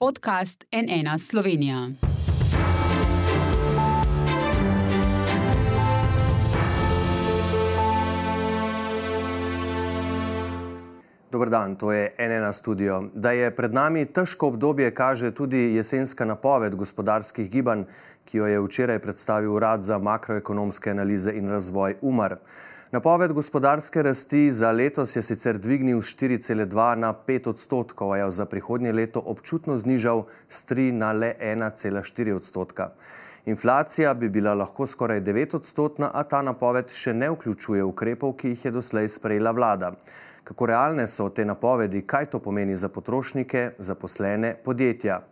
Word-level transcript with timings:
podcast 0.00 0.64
NN 0.72 1.18
Slovenija. 1.18 1.88
Dober 11.32 11.48
dan, 11.48 11.76
to 11.76 11.92
je 11.92 12.14
NN 12.18 12.52
studio. 12.52 13.04
Da 13.14 13.30
je 13.30 13.56
pred 13.56 13.74
nami 13.74 14.06
težko 14.06 14.48
obdobje, 14.48 14.94
kaže 14.94 15.34
tudi 15.34 15.58
jesenska 15.58 16.24
napoved 16.24 16.74
gospodarskih 16.74 17.50
gibanj, 17.50 17.84
ki 18.24 18.38
jo 18.38 18.46
je 18.46 18.60
včeraj 18.60 18.98
predstavil 18.98 19.52
Urad 19.52 19.82
za 19.82 19.98
makroekonomske 19.98 20.90
analize 20.90 21.32
in 21.32 21.48
razvoj 21.48 21.96
UMAR. 22.00 22.36
Napoved 22.92 23.32
gospodarske 23.32 24.02
rasti 24.02 24.52
za 24.52 24.72
letos 24.72 25.16
je 25.16 25.22
sicer 25.22 25.58
dvignil 25.58 26.02
z 26.02 26.06
4,2 26.06 26.94
na 26.94 27.14
5 27.26 27.48
odstotkov, 27.48 28.12
a 28.12 28.16
je 28.16 28.30
za 28.30 28.46
prihodnje 28.50 28.92
leto 28.92 29.22
občutno 29.26 29.76
znižal 29.78 30.26
z 30.48 30.66
3 30.66 30.92
na 30.92 31.12
le 31.12 31.34
1,4 31.40 32.34
odstotka. 32.34 32.90
Inflacija 33.46 34.14
bi 34.14 34.28
bila 34.28 34.54
lahko 34.54 34.86
skoraj 34.86 35.20
9 35.20 35.54
odstotna, 35.56 36.10
a 36.14 36.24
ta 36.24 36.42
napoved 36.42 36.90
še 36.90 37.14
ne 37.14 37.30
vključuje 37.30 37.84
ukrepov, 37.84 38.34
ki 38.34 38.48
jih 38.48 38.64
je 38.64 38.74
doslej 38.74 39.08
sprejela 39.08 39.54
vlada. 39.54 39.92
Kako 40.44 40.66
realne 40.66 41.06
so 41.06 41.28
te 41.30 41.44
napovedi, 41.44 42.02
kaj 42.02 42.26
to 42.26 42.42
pomeni 42.42 42.76
za 42.76 42.88
potrošnike, 42.88 43.70
zaposlene, 43.78 44.56
podjetja? 44.64 45.22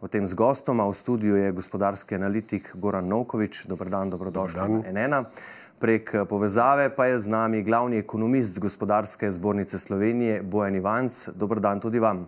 O 0.00 0.06
tem 0.06 0.22
z 0.26 0.38
gostoma 0.38 0.86
v 0.86 0.94
studiu 0.94 1.34
je 1.36 1.50
gospodarski 1.52 2.14
analitik 2.14 2.70
Goran 2.78 3.08
Novkovič. 3.10 3.66
Dobrodan, 3.66 4.10
dobrodošli 4.10 4.86
NN. 4.94 5.24
Prek 5.78 6.10
povezave 6.28 6.90
pa 6.90 7.06
je 7.06 7.18
z 7.18 7.30
nami 7.30 7.62
glavni 7.62 7.96
ekonomist 7.96 8.58
gospodarske 8.58 9.30
zbornice 9.30 9.78
Slovenije, 9.78 10.42
Bojan 10.42 10.74
Ivanc. 10.74 11.28
Dobrodan 11.38 11.80
tudi 11.80 11.98
vam. 11.98 12.26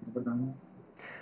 Dobrodan. 0.00 0.48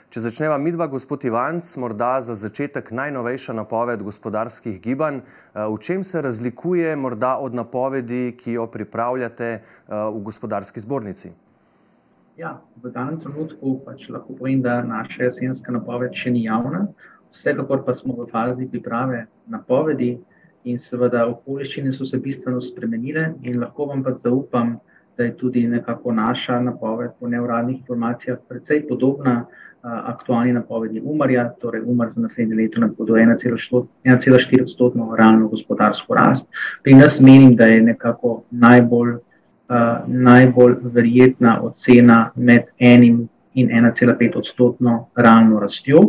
Če 0.08 0.22
začneva 0.24 0.56
midva, 0.56 0.86
gospod 0.88 1.26
Ivanc, 1.28 1.68
morda 1.76 2.14
za 2.24 2.32
začetek 2.32 2.86
najnovejša 2.96 3.52
napoved 3.52 4.00
gospodarskih 4.02 4.78
gibanj. 4.80 5.18
V 5.52 5.76
čem 5.84 6.04
se 6.04 6.22
razlikuje 6.24 6.94
morda 6.96 7.34
od 7.36 7.52
napovedi, 7.54 8.32
ki 8.32 8.56
jo 8.56 8.64
pripravljate 8.72 9.50
v 9.88 10.22
gospodarski 10.24 10.80
zbornici? 10.80 11.34
Ja, 12.40 12.54
v 12.80 12.88
danem 12.94 13.20
trenutku 13.20 13.82
pač 13.84 14.08
lahko 14.08 14.32
povem, 14.38 14.64
da 14.64 14.80
naša 14.80 15.28
jesenska 15.28 15.76
napoved 15.76 16.16
še 16.16 16.32
ni 16.32 16.46
javna. 16.48 16.86
Vsekakor 17.36 17.84
pa 17.84 17.92
smo 17.92 18.16
v 18.16 18.30
fazi 18.32 18.64
priprave 18.64 19.26
napovedi 19.44 20.14
in 20.70 20.78
seveda 20.82 21.24
okoliščine 21.26 21.92
so 21.96 22.06
se 22.06 22.20
bistveno 22.22 22.60
spremenile 22.60 23.32
in 23.42 23.60
lahko 23.62 23.86
vam 23.90 24.02
pa 24.04 24.14
zaupam, 24.24 24.76
da 25.18 25.24
je 25.24 25.36
tudi 25.36 25.66
nekako 25.66 26.12
naša 26.12 26.60
napoved 26.60 27.10
po 27.20 27.28
neuradnih 27.28 27.78
informacijah 27.78 28.38
precej 28.48 28.84
podobna 28.88 29.32
uh, 29.40 29.90
aktualni 30.12 30.52
napovedi 30.52 31.02
Umarja, 31.04 31.48
torej 31.60 31.82
Umar 31.86 32.12
za 32.14 32.20
naslednje 32.20 32.54
leto 32.54 32.80
napoveduje 32.80 33.26
1,4 33.26 34.62
odstotno 34.62 35.16
realno 35.18 35.48
gospodarsko 35.48 36.14
rast. 36.14 36.46
Pri 36.82 36.94
nas 36.94 37.20
menim, 37.20 37.56
da 37.56 37.66
je 37.66 37.82
nekako 37.82 38.42
najbolj, 38.50 39.10
uh, 39.10 39.18
najbolj 40.06 40.76
verjetna 40.82 41.58
ocena 41.62 42.30
med 42.36 42.70
enim 42.78 43.28
in 43.54 43.68
1,5 43.68 44.38
odstotno 44.38 45.08
realno 45.16 45.60
rastjo. 45.60 46.06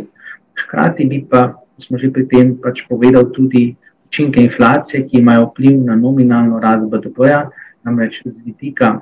Hkrati 0.62 1.04
bi 1.04 1.24
pa, 1.30 1.48
smo 1.78 1.98
že 1.98 2.12
pri 2.12 2.28
tem 2.28 2.56
pač 2.62 2.86
povedal 2.88 3.32
tudi, 3.34 3.74
učinke 4.10 4.42
inflacije, 4.42 5.06
ki 5.08 5.18
imajo 5.18 5.46
vpliv 5.46 5.84
na 5.84 5.96
nominalno 5.96 6.58
rast 6.60 6.88
BDP-ja, 6.90 7.48
namreč 7.84 8.22
z 8.24 8.32
vidika 8.44 9.00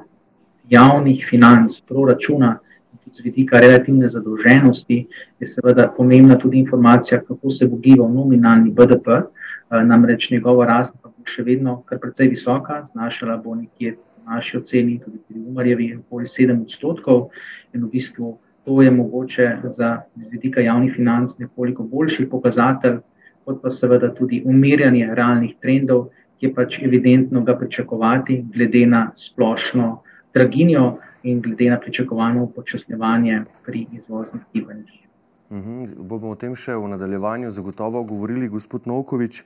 javnih 0.69 1.27
financ, 1.31 1.81
proračuna 1.89 2.59
in 2.93 2.99
tudi 3.05 3.17
z 3.17 3.25
vidika 3.25 3.61
relativne 3.61 4.09
zadolženosti, 4.09 5.07
je 5.41 5.47
seveda 5.47 5.89
pomembna 5.97 6.37
tudi 6.39 6.59
informacija, 6.59 7.21
kako 7.21 7.51
se 7.51 7.67
bo 7.67 7.77
gival 7.77 8.13
nominalni 8.13 8.71
BDP, 8.71 9.23
namreč 9.71 10.31
njegova 10.31 10.67
rast 10.67 10.93
pa 11.03 11.09
bo 11.09 11.25
še 11.25 11.43
vedno 11.43 11.81
kar 11.89 11.99
precej 12.05 12.29
visoka, 12.29 12.87
znašala 12.93 13.41
bo 13.41 13.55
nekje 13.55 13.97
v 13.97 14.29
naši 14.29 14.61
oceni, 14.61 14.99
tudi 15.01 15.19
pri 15.29 15.41
Umarjevi, 15.41 15.89
okoli 15.97 16.29
7 16.29 16.63
odstotkov 16.69 17.31
in 17.73 17.85
v 17.85 17.91
bistvu 17.97 18.37
to 18.69 18.83
je 18.83 18.91
mogoče 18.91 19.57
za 19.77 20.03
vidika 20.31 20.61
javnih 20.61 20.93
financ 20.97 21.39
nekoliko 21.39 21.83
boljši 21.83 22.29
pokazatelj, 22.29 22.99
kot 23.49 23.63
pa 23.63 23.71
seveda 23.73 24.13
tudi 24.13 24.43
umirjanje 24.45 25.09
realnih 25.17 25.57
trendov, 25.63 26.11
ki 26.39 26.47
je 26.47 26.55
pač 26.55 26.77
evidentno 26.85 27.41
ga 27.47 27.57
pričakovati, 27.57 28.43
glede 28.53 28.85
na 28.87 29.09
splošno 29.17 30.03
draginjo 30.37 30.99
in 31.25 31.41
glede 31.43 31.71
na 31.73 31.79
pričakovano 31.81 32.45
upočasnjevanje 32.45 33.43
pri 33.67 33.87
izvoznih 33.97 34.45
gibanjih. 34.53 35.01
Uhum, 35.49 35.87
bomo 36.05 36.35
o 36.35 36.37
tem 36.37 36.53
še 36.53 36.77
v 36.77 36.91
nadaljevanju 36.93 37.51
zagotovo 37.57 38.03
govorili, 38.05 38.51
gospod 38.53 38.85
Novkovič. 38.85 39.41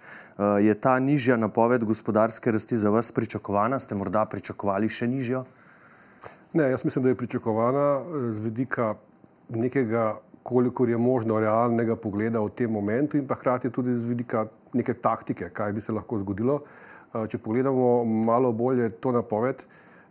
Je 0.66 0.74
ta 0.74 0.96
nižja 0.98 1.36
napoved 1.38 1.86
gospodarske 1.86 2.50
rasti 2.50 2.76
za 2.76 2.90
vas 2.90 3.12
pričakovana? 3.14 3.78
Ste 3.78 3.94
morda 3.94 4.26
pričakovali 4.26 4.90
še 4.90 5.06
nižjo? 5.06 5.44
Ne, 6.58 6.66
jaz 6.74 6.82
mislim, 6.84 7.06
da 7.06 7.14
je 7.14 7.20
pričakovana 7.22 7.86
z 8.34 8.44
vidika 8.50 8.96
nekega 9.48 10.18
kolikor 10.42 10.88
je 10.90 10.98
možno 10.98 11.40
realnega 11.40 11.96
pogleda 11.96 12.40
v 12.40 12.50
tem 12.50 12.70
momentu 12.70 13.16
in 13.16 13.26
pa 13.26 13.34
hkrati 13.34 13.70
tudi 13.70 13.94
z 14.00 14.08
vidika 14.08 14.46
neke 14.74 14.94
taktike, 14.94 15.50
kaj 15.52 15.72
bi 15.72 15.80
se 15.80 15.92
lahko 15.92 16.18
zgodilo. 16.18 16.62
Eh, 17.14 17.26
če 17.28 17.38
pogledamo 17.38 18.04
malo 18.04 18.52
bolje 18.52 18.90
to 18.90 19.12
napoved, 19.12 19.64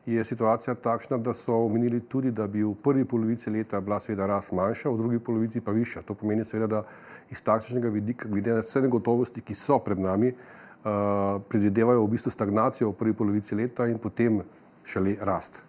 je 0.06 0.24
situacija 0.24 0.76
takšna, 0.76 1.18
da 1.18 1.34
so 1.34 1.54
omenili 1.66 2.00
tudi, 2.00 2.32
da 2.32 2.48
bi 2.48 2.64
v 2.64 2.74
prvi 2.84 3.06
polovici 3.06 3.50
leta 3.50 3.80
bila 3.82 4.00
seveda 4.00 4.26
rast 4.28 4.52
manjša, 4.52 4.90
v 4.90 4.98
drugi 4.98 5.20
polovici 5.20 5.62
pa 5.62 5.72
višja. 5.72 6.02
To 6.02 6.14
pomeni 6.14 6.46
seveda, 6.46 6.68
da 6.68 6.84
iz 7.30 7.44
takšnega 7.44 7.90
vidika, 7.90 8.30
glede 8.30 8.56
na 8.56 8.66
vse 8.66 8.82
negotovosti, 8.82 9.42
ki 9.42 9.56
so 9.56 9.80
pred 9.80 10.00
nami, 10.00 10.34
uh, 10.34 11.38
predvidevajo 11.50 12.04
v 12.04 12.12
bistvu 12.16 12.32
stagnacijo 12.34 12.90
v 12.90 12.98
prvi 12.98 13.14
polovici 13.14 13.56
leta 13.56 13.88
in 13.88 14.02
potem 14.02 14.42
šele 14.86 15.16
rast. 15.22 15.62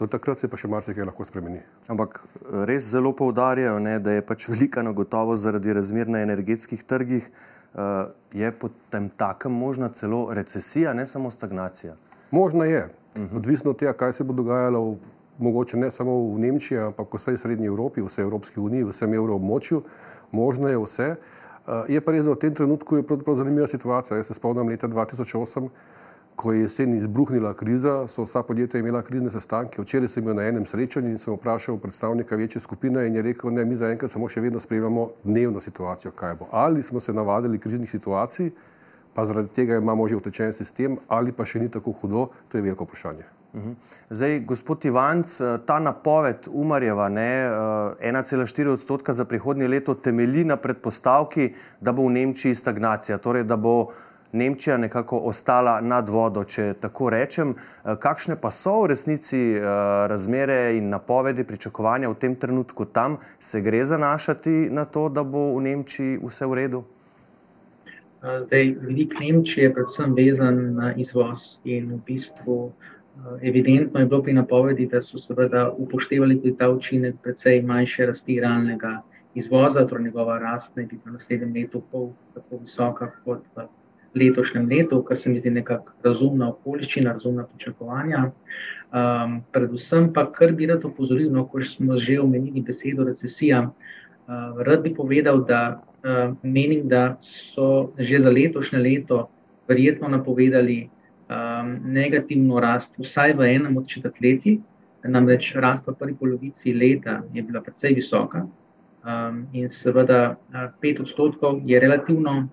Do 0.00 0.06
takrat 0.08 0.40
se 0.40 0.48
pa 0.48 0.56
še 0.56 0.68
marsikaj 0.72 1.04
lahko 1.04 1.26
spremeni. 1.28 1.60
Ampak 1.92 2.22
eh, 2.22 2.64
res 2.70 2.88
zelo 2.88 3.12
poudarjajo, 3.16 3.76
ne, 3.84 3.98
da 4.00 4.16
je 4.16 4.24
pač 4.24 4.48
velika 4.48 4.84
negotovost 4.86 5.44
zaradi 5.44 5.76
razmer 5.76 6.08
na 6.08 6.24
energetskih 6.24 6.84
trgih. 6.88 7.28
Uh, 7.70 8.08
je 8.34 8.48
potem 8.50 9.04
takem 9.14 9.52
možna 9.54 9.92
celo 9.94 10.24
recesija, 10.34 10.90
ne 10.90 11.04
samo 11.06 11.30
stagnacija? 11.30 11.92
Možna 12.34 12.64
je. 12.66 12.80
Uh 13.14 13.22
-huh. 13.22 13.36
Odvisno 13.36 13.70
od 13.70 13.78
tega, 13.78 13.92
kaj 13.92 14.12
se 14.12 14.24
bo 14.24 14.32
dogajalo, 14.32 14.80
v, 14.84 14.96
mogoče 15.38 15.76
ne 15.76 15.90
samo 15.90 16.34
v 16.34 16.38
Nemčiji, 16.38 16.78
ampak 16.78 17.14
v 17.14 17.16
vsej 17.16 17.38
Srednji 17.38 17.66
Evropi, 17.66 18.02
v 18.02 18.06
vsej 18.06 18.22
Evropski 18.22 18.60
uniji, 18.60 18.84
v 18.84 18.90
vsem 18.90 19.14
evroobmočju. 19.14 19.82
Možno 20.32 20.68
je 20.68 20.78
vse. 20.78 21.16
Uh, 21.66 21.86
je 21.88 22.00
pa 22.00 22.12
res, 22.12 22.24
da 22.24 22.32
v 22.32 22.38
tem 22.38 22.54
trenutku 22.54 22.96
je 22.96 23.04
zanimiva 23.36 23.66
situacija. 23.66 24.16
Jaz 24.16 24.26
se 24.26 24.34
spomnim 24.34 24.68
leta 24.68 24.88
2008 24.88 25.68
ko 26.40 26.52
je 26.52 26.60
jesen 26.60 26.94
izbruhnila 26.96 27.52
kriza, 27.54 28.06
so 28.08 28.24
vsa 28.24 28.40
podjetja 28.42 28.80
imela 28.80 29.02
krizne 29.02 29.30
sestanke. 29.30 29.82
Včeraj 29.82 30.08
sem 30.08 30.24
bil 30.24 30.38
na 30.38 30.46
enem 30.48 30.64
srečanju 30.66 31.10
in 31.12 31.18
sem 31.20 31.34
vprašal 31.36 31.76
predstavnika 31.78 32.36
večje 32.36 32.62
skupine 32.64 33.04
in 33.06 33.18
je 33.18 33.22
rekel, 33.22 33.52
da 33.52 33.64
mi 33.64 33.76
zaenkrat 33.76 34.10
samo 34.10 34.28
še 34.28 34.40
vedno 34.40 34.60
spremljamo 34.60 35.10
dnevno 35.24 35.60
situacijo, 35.60 36.14
kaj 36.16 36.38
bo. 36.40 36.48
Ali 36.50 36.82
smo 36.82 37.00
se 37.00 37.12
navadili 37.12 37.60
kriznih 37.60 37.90
situacij, 37.90 38.50
pa 39.14 39.26
zaradi 39.28 39.52
tega 39.52 39.76
imamo 39.76 40.08
že 40.08 40.16
utečen 40.16 40.56
sistem, 40.56 40.96
ali 41.08 41.32
pa 41.32 41.44
še 41.44 41.60
ni 41.60 41.68
tako 41.68 41.92
hudo, 42.00 42.30
to 42.48 42.58
je 42.58 42.64
veliko 42.64 42.88
vprašanje. 42.88 43.28
Mhm. 43.54 43.72
Zdaj, 44.10 44.40
gospod 44.46 44.84
Ivanc, 44.84 45.40
ta 45.66 45.78
napoved 45.78 46.48
Umarjeva, 46.48 47.10
1,4 47.10 48.68
odstotka 48.72 49.12
za 49.12 49.24
prihodnje 49.24 49.68
leto, 49.68 49.94
temelji 49.94 50.44
na 50.44 50.56
predpostavki, 50.56 51.52
da 51.80 51.92
bo 51.92 52.06
v 52.06 52.14
Nemčiji 52.16 52.54
stagnacija, 52.54 53.18
torej 53.18 53.44
da 53.44 53.56
bo 53.56 53.90
Nemčija 54.32 54.76
nekako 54.76 55.18
ostala 55.18 55.80
nad 55.80 56.08
vodo, 56.08 56.44
če 56.44 56.74
tako 56.80 57.10
rečem. 57.10 57.54
Eh, 57.54 57.96
kakšne 57.98 58.36
pa 58.40 58.50
so 58.50 58.82
v 58.82 58.92
resnici 58.92 59.40
eh, 59.56 59.64
razmere 60.08 60.76
in 60.76 60.88
napovedi, 60.88 61.44
pričakovanja 61.44 62.08
v 62.08 62.14
tem 62.14 62.36
trenutku 62.36 62.84
tam, 62.84 63.18
se 63.38 63.60
gre 63.60 63.84
zanašati 63.84 64.68
na 64.70 64.84
to, 64.84 65.08
da 65.08 65.22
bo 65.22 65.50
v 65.56 65.62
Nemčiji 65.66 66.20
vse 66.22 66.46
v 66.46 66.54
redu? 66.54 66.84
Eh, 68.22 68.40
zdaj, 68.46 68.74
vidik 68.86 69.18
Nemčije 69.20 69.66
je 69.66 69.74
predvsem 69.74 70.14
vezan 70.14 70.62
na 70.74 70.94
izvoz 70.94 71.58
in 71.64 71.90
v 71.96 72.00
bistvu 72.06 72.72
evidentno 73.42 74.00
je 74.00 74.06
bilo 74.06 74.22
pri 74.22 74.32
napovedi, 74.32 74.86
da 74.86 75.02
so 75.02 75.18
seveda 75.18 75.70
upoštevali 75.76 76.38
tudi 76.40 76.56
ta 76.56 76.70
učinek 76.70 77.18
precej 77.22 77.62
manjše 77.62 78.06
rasti 78.06 78.40
realnega 78.40 79.02
izvoza, 79.34 79.86
torej 79.86 80.04
njegova 80.04 80.38
rast 80.38 80.76
naj 80.76 80.86
bi 80.86 80.98
v 81.04 81.12
naslednjem 81.12 81.52
letu 81.54 81.82
pol 81.90 82.10
tako 82.34 82.62
visoka 82.62 83.10
kot 83.24 83.44
v 83.56 83.66
letošnjem 84.14 84.68
letu, 84.68 85.02
kar 85.02 85.18
se 85.18 85.30
mi 85.30 85.40
zdi 85.40 85.50
nekako 85.50 85.92
razumna 86.04 86.50
okoliščina, 86.50 87.12
razumna 87.12 87.46
pričakovanja. 87.46 88.30
Um, 88.90 89.36
predvsem 89.54 90.08
pa, 90.12 90.26
kar 90.32 90.52
bi 90.52 90.66
rad 90.66 90.84
opozoril, 90.84 91.30
no, 91.32 91.46
ko 91.46 91.62
smo 91.64 91.98
že 91.98 92.18
omenili 92.20 92.62
besedo 92.66 93.06
recesija, 93.06 93.62
uh, 93.70 94.62
rad 94.66 94.82
bi 94.82 94.94
povedal, 94.94 95.44
da 95.46 95.60
uh, 95.78 96.34
menim, 96.42 96.88
da 96.88 97.18
so 97.22 97.92
že 97.98 98.18
za 98.20 98.30
letošnje 98.30 98.78
leto 98.78 99.28
verjetno 99.68 100.08
napovedali 100.08 100.80
um, 100.86 101.76
negativno 101.84 102.60
rast, 102.60 102.98
vsaj 102.98 103.36
v 103.38 103.54
enem 103.54 103.76
od 103.76 103.86
četrtletij. 103.86 104.58
Namreč 105.04 105.54
rast 105.56 105.86
v 105.88 105.94
prvi 105.96 106.14
polovici 106.14 106.74
leta 106.74 107.22
je 107.32 107.42
bila 107.42 107.62
precej 107.64 107.94
visoka, 107.94 108.42
Um, 109.00 109.46
in 109.56 109.68
seveda, 109.72 110.36
pet 110.80 110.98
odstotkov 111.00 111.62
je 111.64 111.78
relativno, 111.80 112.50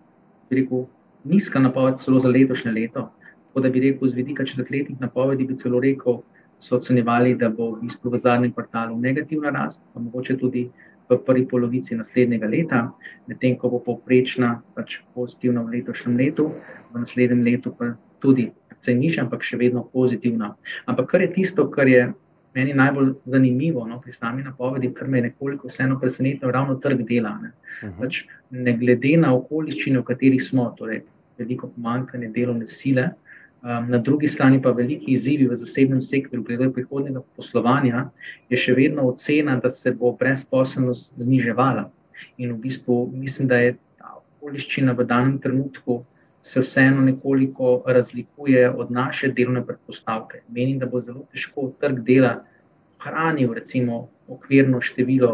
rekel, 0.50 0.86
nizka 1.28 1.60
napoved, 1.60 2.00
celo 2.04 2.20
za 2.24 2.32
letošnje 2.32 2.72
leto. 2.72 3.10
Tako 3.48 3.62
da 3.66 3.70
bi 3.70 3.80
rekel, 3.80 4.10
z 4.10 4.14
vidika 4.14 4.46
četrtletnih 4.46 5.02
napovedi, 5.02 5.48
bi 5.48 5.58
celo 5.58 5.80
rekel, 5.80 6.22
so 6.60 6.76
ocenjevali, 6.78 7.36
da 7.36 7.50
bo 7.50 7.72
v 7.72 7.82
bistvu 7.86 8.12
v 8.12 8.20
zadnjem 8.20 8.54
kvartalu 8.54 8.98
negativna 9.00 9.50
rast, 9.50 9.82
pa 9.94 10.00
mogoče 10.00 10.38
tudi 10.38 10.70
v 11.10 11.18
prvi 11.26 11.46
polovici 11.48 11.96
naslednjega 11.96 12.48
leta, 12.48 12.80
medtem 13.28 13.56
ko 13.58 13.70
bo 13.70 13.80
povprečna 13.80 14.58
pač 14.76 15.00
pozitivna 15.16 15.64
v 15.64 15.78
letošnjem 15.78 16.18
letu, 16.18 16.50
v 16.94 17.04
naslednjem 17.04 17.44
letu 17.46 17.76
pa 17.78 17.94
tudi 18.20 18.50
precej 18.70 18.96
nižja, 18.96 19.24
ampak 19.24 19.46
še 19.46 19.58
vedno 19.58 19.86
pozitivna. 19.94 20.56
Ampak 20.86 21.12
kar 21.14 21.22
je 21.24 21.32
tisto, 21.34 21.70
kar 21.72 21.88
je 21.88 22.10
meni 22.58 22.74
najbolj 22.74 23.14
zanimivo 23.30 23.86
no, 23.88 24.00
pri 24.04 24.12
sami 24.12 24.44
napovedi, 24.44 24.92
kar 24.94 25.08
me 25.08 25.22
je 25.22 25.30
nekoliko 25.30 25.70
vseeno 25.70 26.00
presenetilo, 26.02 26.52
ravno 26.52 26.76
trg 26.82 27.06
dela. 27.08 27.38
Ne. 27.42 27.54
Uh 27.84 27.90
-huh. 27.90 28.00
pač 28.00 28.26
ne 28.50 28.74
glede 28.78 29.18
na 29.18 29.36
okoliščine, 29.36 30.00
v 30.00 30.04
katerih 30.04 30.44
smo, 30.44 30.74
torej 30.78 31.04
veliko 31.40 31.70
pomankanje 31.76 32.30
delovne 32.36 32.68
sile, 32.68 33.10
um, 33.62 33.90
na 33.92 33.98
drugi 33.98 34.28
strani 34.28 34.62
pa 34.62 34.72
veliki 34.72 35.14
izzivi 35.14 35.48
v 35.48 35.56
zasebnem 35.56 36.02
sektorju, 36.02 36.44
glede 36.44 36.70
prihodnega 36.74 37.24
poslovanja, 37.36 38.10
je 38.50 38.58
še 38.58 38.76
vedno 38.78 39.08
ocena, 39.14 39.58
da 39.64 39.70
se 39.70 39.92
bo 39.92 40.14
brezposelnost 40.20 41.14
zniževala. 41.18 41.90
In 42.38 42.54
v 42.54 42.62
bistvu 42.68 43.00
mislim, 43.14 43.48
da 43.48 43.62
je 43.64 43.76
ta 43.98 44.18
okoliščina 44.20 44.94
v 44.98 45.06
danem 45.06 45.40
trenutku 45.42 46.02
se 46.48 46.62
vseeno 46.64 47.02
nekoliko 47.02 47.84
razlikuje 47.86 48.70
od 48.72 48.92
naše 48.92 49.28
delovne 49.36 49.66
predpostavke. 49.66 50.42
Menim, 50.48 50.80
da 50.80 50.86
bo 50.86 51.02
zelo 51.02 51.26
težko 51.34 51.72
trg 51.82 52.00
dela 52.08 52.38
hranil, 53.04 53.54
recimo, 53.54 54.08
okvirno 54.28 54.80
število 54.82 55.32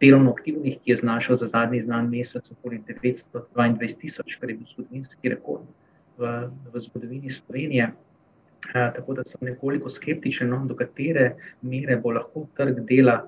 delovno 0.00 0.30
aktivnih, 0.30 0.78
ki 0.80 0.90
je 0.90 0.96
znašel 0.96 1.36
za 1.36 1.46
zadnji 1.46 1.82
znan 1.82 2.08
mesec 2.10 2.50
okoli 2.50 2.80
922 2.88 3.96
tisoč, 4.00 4.36
kar 4.40 4.50
je 4.50 4.56
bil 4.56 4.66
zgodovinski 4.72 5.28
rekord 5.28 5.66
v, 6.18 6.30
v 6.72 6.80
zgodovini 6.80 7.30
Slovenije. 7.30 7.90
E, 8.74 8.86
tako 8.96 9.14
da 9.14 9.24
sem 9.24 9.48
nekoliko 9.48 9.90
skeptičen, 9.90 10.48
no, 10.48 10.64
do 10.66 10.76
katere 10.76 11.34
mere 11.62 11.96
bo 11.96 12.12
lahko 12.16 12.46
trg 12.56 12.80
dela 12.88 13.22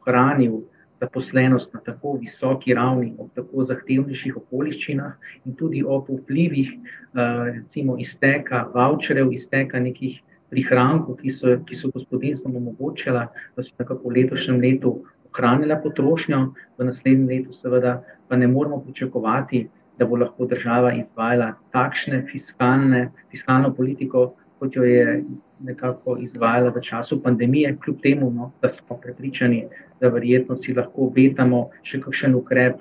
ohranil 0.00 0.60
zaposlenost 1.00 1.74
na 1.74 1.80
tako 1.84 2.18
visoki 2.20 2.74
ravni, 2.74 3.14
ob 3.18 3.30
tako 3.34 3.64
zahtevnejših 3.68 4.36
okoliščinah 4.36 5.30
in 5.46 5.54
tudi 5.56 5.84
ob 5.84 6.08
vplivih, 6.08 6.72
eh, 6.72 7.44
recimo, 7.54 7.96
izteka 7.98 8.66
voucherjev, 8.74 9.32
izteka 9.32 9.80
nekih 9.80 10.20
prihrankov, 10.50 11.16
ki 11.22 11.30
so, 11.30 11.56
ki 11.66 11.76
so 11.76 11.90
gospodinstvom 11.94 12.56
omogočila, 12.56 13.28
da 13.56 13.62
so 13.62 13.72
nekako 13.78 14.10
v 14.10 14.16
letošnjem 14.18 14.60
letu 14.60 14.94
ohranila 15.32 15.76
potrošnjo, 15.82 16.40
v 16.78 16.84
naslednjem 16.84 17.28
letu, 17.28 17.54
seveda, 17.54 18.00
pa 18.28 18.36
ne 18.36 18.48
moramo 18.48 18.80
pričakovati, 18.84 19.68
da 19.98 20.06
bo 20.06 20.16
lahko 20.16 20.46
država 20.46 20.94
izvajala 20.96 21.54
takšne 21.72 22.22
fiskalne, 22.30 23.10
fiskalno 23.30 23.74
politiko, 23.74 24.30
kot 24.58 24.76
jo 24.76 24.84
je 24.84 25.22
nekako 25.64 26.16
izvajala 26.20 26.70
v 26.70 26.82
času 26.84 27.22
pandemije, 27.22 27.76
kljub 27.84 28.00
temu, 28.02 28.30
no, 28.30 28.52
da 28.62 28.68
smo 28.68 28.96
prepričani, 28.96 29.64
da 30.00 30.08
verjetno 30.08 30.56
si 30.56 30.74
lahko 30.74 31.08
obetamo 31.08 31.68
še 31.82 32.00
kakšen 32.00 32.34
ukrep 32.34 32.80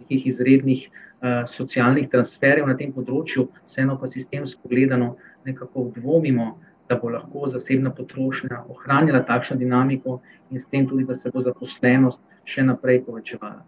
nekih 0.00 0.26
izrednih 0.32 0.86
uh, 0.88 1.44
socialnih 1.52 2.08
transferjev 2.12 2.68
na 2.68 2.76
tem 2.76 2.92
področju, 2.92 3.48
vseeno 3.68 3.98
pa 4.00 4.08
sistemsko 4.12 4.68
gledano 4.68 5.16
nekako 5.44 5.90
dvomimo, 5.96 6.54
da 6.88 6.98
bo 7.00 7.10
lahko 7.10 7.50
zasebna 7.52 7.90
potrošnja 7.90 8.64
ohranila 8.68 9.22
takšno 9.26 9.56
dinamiko 9.56 10.20
in 10.50 10.60
s 10.60 10.66
tem 10.70 10.88
tudi, 10.88 11.04
da 11.04 11.16
se 11.16 11.30
bo 11.34 11.42
zaposlenost 11.42 12.20
še 12.44 12.62
naprej 12.62 13.02
povečevala. 13.06 13.64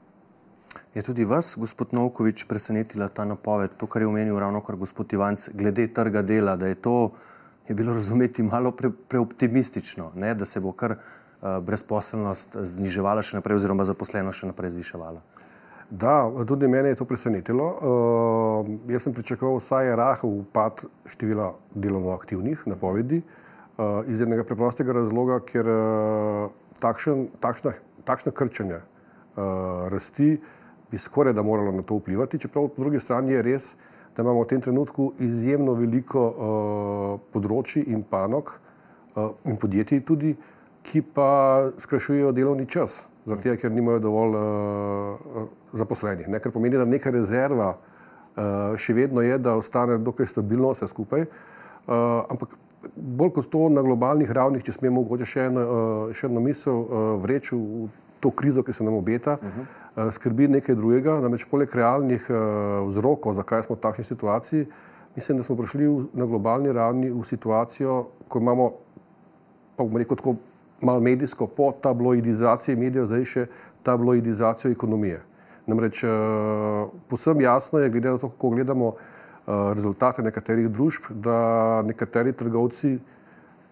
Je 0.94 1.02
tudi 1.02 1.24
vas, 1.24 1.56
gospod 1.58 1.92
Novkovič, 1.92 2.44
presenetila 2.48 3.08
ta 3.08 3.24
napoved, 3.24 3.74
to, 3.78 3.86
kar 3.86 4.02
je 4.02 4.08
omenil 4.08 4.38
ravno 4.38 4.60
kar 4.62 4.76
gospod 4.76 5.12
Ivanc, 5.12 5.48
glede 5.54 5.88
trga 5.92 6.22
dela, 6.22 6.56
da 6.56 6.66
je 6.66 6.74
to 6.74 7.12
je 7.68 7.74
bilo 7.74 7.94
razumeti 7.94 8.42
malo 8.42 8.70
pre, 8.72 8.90
preoptimistično, 9.08 10.12
ne, 10.14 10.34
da 10.34 10.44
se 10.44 10.60
bo 10.60 10.72
kar 10.72 10.90
uh, 10.90 11.64
brezposelnost 11.66 12.56
zniževala 12.56 13.22
še 13.22 13.36
naprej, 13.36 13.60
oziroma 13.60 13.84
zaposleno 13.84 14.32
še 14.32 14.48
naprej 14.48 14.72
zviševala. 14.76 15.20
Da, 15.90 16.32
tudi 16.46 16.68
mene 16.68 16.88
je 16.88 16.94
to 16.94 17.04
presenetilo. 17.04 17.64
Uh, 17.64 18.92
jaz 18.92 19.06
sem 19.06 19.14
pričakoval 19.16 19.56
vsaj 19.56 19.94
rahel 19.96 20.30
upad 20.42 20.84
števila 21.08 21.54
delovno 21.74 22.12
aktivnih 22.12 22.62
napovedi, 22.68 23.22
uh, 23.78 24.04
iz 24.06 24.20
enega 24.20 24.44
preprostega 24.44 24.92
razloga, 24.92 25.40
ker 25.48 25.64
uh, 25.64 26.50
takšen, 26.80 27.28
takšna, 27.40 27.72
takšna 28.04 28.32
krčenja 28.36 28.82
uh, 28.82 29.88
rasti 29.88 30.36
bi 30.90 30.98
skoraj 30.98 31.32
da 31.32 31.42
moralo 31.42 31.72
na 31.72 31.82
to 31.82 31.96
vplivati, 31.96 32.38
čeprav 32.38 32.68
po 32.68 32.82
drugi 32.82 33.00
strani 33.00 33.32
je 33.32 33.42
res, 33.42 33.70
da 34.16 34.22
imamo 34.22 34.42
v 34.42 34.48
tem 34.48 34.60
trenutku 34.60 35.12
izjemno 35.24 35.72
veliko 35.72 36.26
uh, 36.28 37.20
področji 37.32 37.86
in 37.88 38.02
panog 38.04 38.52
uh, 39.16 39.32
in 39.48 39.56
podjetij 39.56 40.04
tudi, 40.04 40.34
ki 40.84 41.00
pa 41.14 41.70
skrajšujejo 41.80 42.32
delovni 42.36 42.68
čas, 42.68 43.06
zato 43.24 43.56
ker 43.56 43.72
nimajo 43.72 44.04
dovolj 44.04 44.36
uh, 44.36 45.48
zaposlenih. 45.72 46.28
Ne? 46.28 46.40
Ker 46.40 46.52
pomeni, 46.52 46.76
da 46.76 46.84
neka 46.88 47.10
rezerva 47.10 47.74
uh, 47.74 48.76
še 48.76 48.94
vedno 48.96 49.24
je, 49.24 49.38
da 49.38 49.56
ostane 49.58 49.98
dokaj 49.98 50.26
stabilno 50.26 50.72
vse 50.72 50.88
skupaj. 50.88 51.26
Uh, 51.88 52.24
ampak 52.28 52.56
bolj 52.94 53.34
kot 53.38 53.50
to 53.52 53.68
na 53.72 53.82
globalnih 53.82 54.30
ravnih, 54.30 54.62
če 54.64 54.76
smemo 54.76 55.02
mogoče 55.02 55.26
še 55.26 55.48
eno, 55.50 55.64
uh, 55.64 56.14
še 56.14 56.28
eno 56.28 56.44
misel 56.44 56.84
uh, 56.84 57.10
vreči 57.22 57.56
v 57.56 57.88
to 58.18 58.30
krizo, 58.34 58.64
ki 58.66 58.72
se 58.72 58.84
nam 58.84 58.98
obeta. 58.98 59.38
Uh 59.42 59.48
-huh. 59.48 59.66
Eh, 59.98 60.12
skrbi 60.12 60.46
nekaj 60.48 60.76
drugega, 60.78 61.16
namreč 61.20 61.42
poleg 61.50 61.72
realnih 61.74 62.26
uh, 62.30 62.36
vzrokov, 62.86 63.34
zakaj 63.34 63.64
smo 63.66 63.74
v 63.74 63.80
takšni 63.82 64.04
situaciji, 64.04 64.66
mislim, 65.16 65.40
da 65.40 65.42
smo 65.42 65.56
prišli 65.58 65.88
v, 65.88 66.04
na 66.14 66.26
globalni 66.28 66.72
ravni 66.72 67.10
v 67.10 67.24
situacijo, 67.26 67.96
ko 68.28 68.38
imamo, 68.38 68.68
pa 69.74 69.82
bomo 69.82 69.98
rekel 69.98 70.20
tako 70.20 70.36
malo 70.86 71.00
medijsko, 71.02 71.48
po 71.50 71.72
tabloidizaciji 71.82 72.78
medijev, 72.78 73.08
zdaj 73.10 73.24
še 73.24 73.46
tabloidizacijo 73.82 74.70
ekonomije. 74.70 75.18
Namreč 75.68 76.02
uh, 76.04 76.88
posem 77.08 77.40
jasno 77.40 77.78
je, 77.78 77.90
glede 77.90 78.10
na 78.10 78.18
to, 78.18 78.28
kako 78.28 78.50
gledamo 78.50 78.86
uh, 78.88 79.72
rezultate 79.76 80.22
nekaterih 80.22 80.70
družb, 80.72 81.10
da 81.10 81.82
nekateri 81.84 82.32
trgovci 82.32 82.98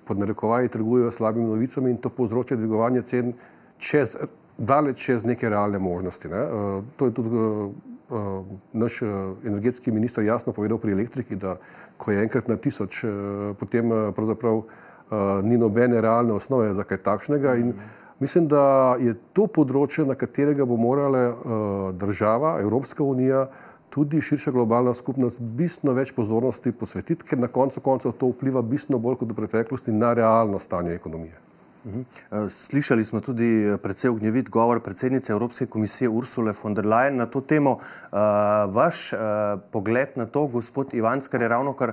pod 0.04 0.18
narekovaji 0.18 0.68
trgujejo 0.68 1.10
slabimi 1.10 1.46
novicami 1.46 1.90
in 1.90 1.96
to 1.96 2.12
povzroča 2.12 2.56
dvigovanje 2.56 3.02
cen 3.02 3.32
čez 3.78 4.16
daleč 4.58 5.04
čez 5.04 5.24
neke 5.24 5.48
realne 5.48 5.78
možnosti. 5.78 6.28
Ne. 6.28 6.42
Uh, 6.42 6.84
to 6.96 7.08
je 7.08 7.14
tudi 7.14 7.44
naš 8.72 9.00
energetski 9.44 9.90
minister 9.90 10.24
jasno 10.24 10.52
povedal 10.52 10.78
pri 10.78 10.92
elektriki, 10.92 11.34
da 11.36 11.56
ko 11.98 12.12
je 12.12 12.22
enkrat 12.22 12.48
na 12.48 12.54
tisoč, 12.56 13.00
potem 13.58 13.90
pravzaprav 14.14 14.60
ni 15.42 15.58
nobene 15.58 16.00
realne 16.00 16.32
osnove 16.32 16.70
za 16.74 16.84
kaj 16.86 17.00
takšnega. 17.02 17.56
In 17.58 17.72
mislim, 18.18 18.48
da 18.48 18.96
je 19.00 19.14
to 19.32 19.46
področje, 19.46 20.06
na 20.06 20.14
katerega 20.14 20.64
bo 20.64 20.76
morala 20.76 21.22
uh, 21.28 21.38
država, 21.94 22.58
Evropska 22.60 23.04
unija, 23.04 23.46
tudi 23.90 24.20
širša 24.20 24.52
globalna 24.52 24.94
skupnost 24.94 25.40
bistveno 25.40 25.94
več 25.96 26.12
pozornosti 26.12 26.72
posvetiti, 26.72 27.24
ker 27.24 27.40
na 27.40 27.48
koncu 27.48 27.80
koncev 27.80 28.16
to 28.20 28.28
vpliva 28.34 28.62
bistveno 28.62 29.00
bolj 29.00 29.22
kot 29.22 29.32
v 29.32 29.40
preteklosti 29.40 29.92
na 29.92 30.12
realno 30.16 30.60
stanje 30.60 30.94
ekonomije. 30.94 31.46
Mhm. 31.86 32.00
Eh, 32.00 32.50
slišali 32.50 33.04
smo 33.04 33.20
tudi 33.20 33.62
eh, 33.62 33.76
precej 33.78 34.10
ognjevit 34.10 34.48
govor 34.50 34.80
predsednice 34.80 35.32
Evropske 35.32 35.66
komisije 35.66 36.08
Ursule 36.08 36.52
von 36.62 36.74
der 36.74 36.84
Leyen 36.84 37.16
na 37.16 37.26
to 37.26 37.40
temo. 37.40 37.78
Eh, 37.78 38.16
vaš 38.68 39.10
pogled 39.70 40.08
na 40.16 40.26
to, 40.26 40.46
gospod 40.46 40.94
Ivanc, 40.94 41.28
kar 41.28 41.42
je 41.42 41.48
ravno 41.48 41.72
kar 41.72 41.92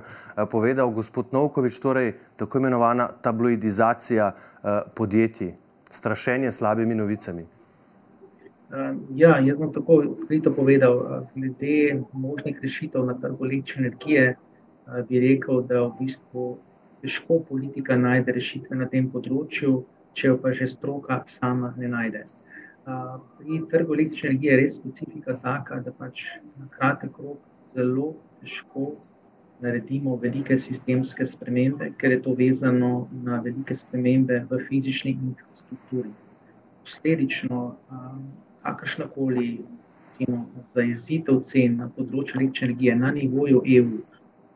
povedal 0.50 0.90
gospod 0.90 1.26
Novkovič, 1.32 1.78
torej 1.80 2.12
tako 2.36 2.58
imenovana 2.58 3.08
tabloidizacija 3.22 4.32
podjetij, 4.94 5.54
strašenje 5.94 6.52
slabimi 6.52 6.94
novicami. 6.94 7.46
Ja, 9.14 9.38
jaz 9.38 9.58
bom 9.58 9.70
tako 9.72 10.00
odkrito 10.02 10.50
povedal, 10.50 11.26
glede 11.34 12.02
možnih 12.12 12.58
rešitev 12.62 13.04
na 13.06 13.14
trgu 13.14 13.46
električne 13.46 13.86
energije, 13.86 14.36
bi 15.08 15.20
rekel, 15.20 15.62
da 15.62 15.84
v 15.84 15.92
bistvu 16.00 16.46
težko 17.02 17.38
politika 17.48 17.96
najde 17.96 18.34
rešitve 18.34 18.76
na 18.76 18.88
tem 18.90 19.06
področju, 19.12 19.84
če 20.18 20.32
jo 20.32 20.38
pa 20.42 20.52
že 20.56 20.68
stroka 20.72 21.22
sama 21.38 21.70
ne 21.78 21.88
najde. 21.92 22.24
Pri 23.38 23.62
trgu 23.70 23.94
električne 23.94 24.32
energije 24.32 24.52
je 24.52 24.60
res 24.62 24.76
specifika 24.80 25.38
taka, 25.44 25.78
da 25.84 25.94
pač 25.94 26.26
na 26.58 26.66
kratek 26.74 27.14
rok 27.22 27.38
zelo 27.76 28.14
težko 28.42 28.94
naredimo 29.62 30.16
velike 30.20 30.58
sistemske 30.58 31.26
spremembe, 31.26 31.92
ker 32.00 32.10
je 32.10 32.22
to 32.26 32.34
vezano 32.34 33.08
na 33.22 33.38
velike 33.44 33.76
spremembe 33.76 34.42
v 34.50 34.58
fizični 34.66 35.14
infrastrukturi. 35.70 36.10
Posledično, 36.84 37.76
kakršna 38.62 39.06
koli 39.14 39.60
zajezitev 40.74 41.40
cen 41.50 41.76
na 41.80 41.88
področju 41.96 42.38
električne 42.38 42.68
energije 42.68 42.96
na 42.96 43.10
nivoju 43.10 43.62
EU, 43.76 44.00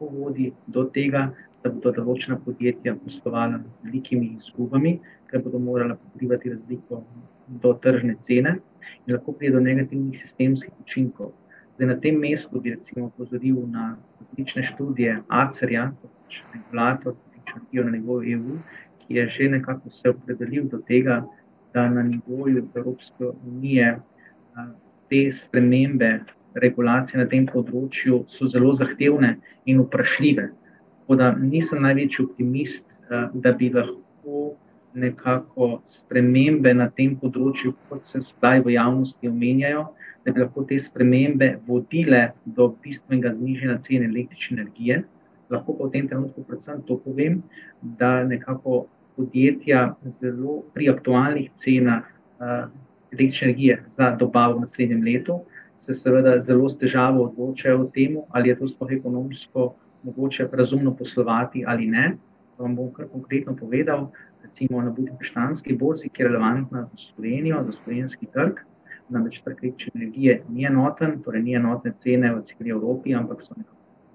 vodi 0.00 0.52
do 0.66 0.84
tega, 0.94 1.32
da 1.62 1.70
bodo 1.74 1.90
določena 1.96 2.38
podjetja 2.44 2.94
poslovala 3.02 3.58
z 3.58 3.88
velikimi 3.88 4.36
izgubami, 4.38 4.98
ker 5.30 5.42
bodo 5.42 5.58
morala 5.58 5.96
pokrivati 5.98 6.52
razliko 6.52 7.02
do 7.48 7.74
tržne 7.82 8.16
cene. 8.26 8.58
in 9.06 9.14
lahko 9.14 9.32
pride 9.32 9.52
do 9.52 9.60
negativnih 9.60 10.20
sistemskih 10.22 10.72
učinkov. 10.80 11.32
Zdaj, 11.76 11.86
na 11.86 11.96
tem 12.00 12.16
mestu 12.16 12.60
bi 12.60 12.70
recimo 12.70 13.10
pozoril 13.16 13.66
na 13.68 13.98
različne 14.20 14.62
študije 14.62 15.22
ACER-ja, 15.28 15.90
pač 16.02 16.40
regulator 16.54 17.14
energijo 17.56 17.84
na 17.84 17.90
nivoju 17.90 18.32
EU, 18.32 18.56
ki 18.56 18.87
je 19.08 19.28
že 19.28 19.48
nekako 19.48 19.90
se 19.90 20.10
opredelil 20.10 20.68
do 20.68 20.78
tega, 20.78 21.24
da 21.74 21.88
na 21.88 22.02
nivoju 22.02 22.68
Evropske 22.74 23.24
unije 23.46 23.98
te 25.08 25.32
spremembe 25.32 26.20
regulacije 26.54 27.20
na 27.20 27.26
tem 27.28 27.46
področju 27.46 28.24
so 28.36 28.48
zelo 28.52 28.74
zahtevne 28.76 29.36
in 29.66 29.80
vprašljive. 29.84 30.48
Tako 31.00 31.16
da 31.20 31.32
nisem 31.36 31.82
največji 31.82 32.24
optimist, 32.24 32.84
da 33.34 33.52
bi 33.52 33.70
lahko 33.72 34.54
nekako 34.98 35.68
spremembe 35.88 36.74
na 36.74 36.88
tem 36.90 37.14
področju, 37.20 37.74
kot 37.88 38.04
se 38.08 38.20
zdaj 38.26 38.64
v 38.66 38.74
javnosti 38.76 39.30
omenjajo, 39.30 39.86
da 40.24 40.32
bi 40.32 40.42
lahko 40.42 40.64
te 40.68 40.80
spremembe 40.82 41.54
vodile 41.68 42.32
do 42.44 42.68
bistvenega 42.82 43.32
znižanja 43.36 43.78
cene 43.86 44.10
električne 44.10 44.58
energije. 44.58 45.02
Lahko 45.48 45.76
pa 45.78 45.88
v 45.88 45.94
tem 45.94 46.08
trenutku 46.08 46.44
predvsem 46.44 46.82
to 46.88 46.98
povem, 47.04 47.42
da 47.80 48.24
nekako 48.28 48.86
podjetja 49.18 49.82
zelo 50.20 50.62
pri 50.74 50.88
aktualnih 50.94 51.50
cenah 51.58 52.06
električne 53.10 53.48
energije 53.48 53.82
za 53.98 54.10
dobavo 54.16 54.58
v 54.58 54.66
naslednjem 54.66 55.02
letu 55.02 55.40
se 55.88 55.94
seveda 55.94 56.40
zelo 56.40 56.68
s 56.68 56.76
težavo 56.78 57.24
odločajo 57.30 57.82
o 57.82 57.90
tem, 57.94 58.18
ali 58.28 58.48
je 58.48 58.58
to 58.58 58.68
sploh 58.68 58.90
ekonomsko 58.92 59.70
mogoče 60.02 60.48
razumno 60.52 60.94
poslovati 60.96 61.64
ali 61.66 61.86
ne. 61.86 62.16
Vam 62.58 62.76
bom 62.76 62.92
kar 62.92 63.06
konkretno 63.12 63.56
povedal. 63.56 64.10
Recimo 64.42 64.82
na 64.82 64.90
Budimpeštanski 64.90 65.76
borzi, 65.76 66.08
ki 66.08 66.22
je 66.22 66.28
relevantna 66.28 66.82
za 66.82 66.96
Slovenijo, 66.96 67.62
za 67.64 67.72
slovenski 67.72 68.26
trg, 68.34 68.60
namreč 69.08 69.40
trg 69.44 69.58
električne 69.62 69.92
energije 69.94 70.42
ni 70.48 70.64
enoten, 70.64 71.18
torej 71.22 71.42
ni 71.42 71.54
enotne 71.54 71.92
cene 72.02 72.34
v 72.34 72.44
celi 72.48 72.70
Evropi, 72.70 73.14
ampak 73.14 73.42
so 73.42 73.54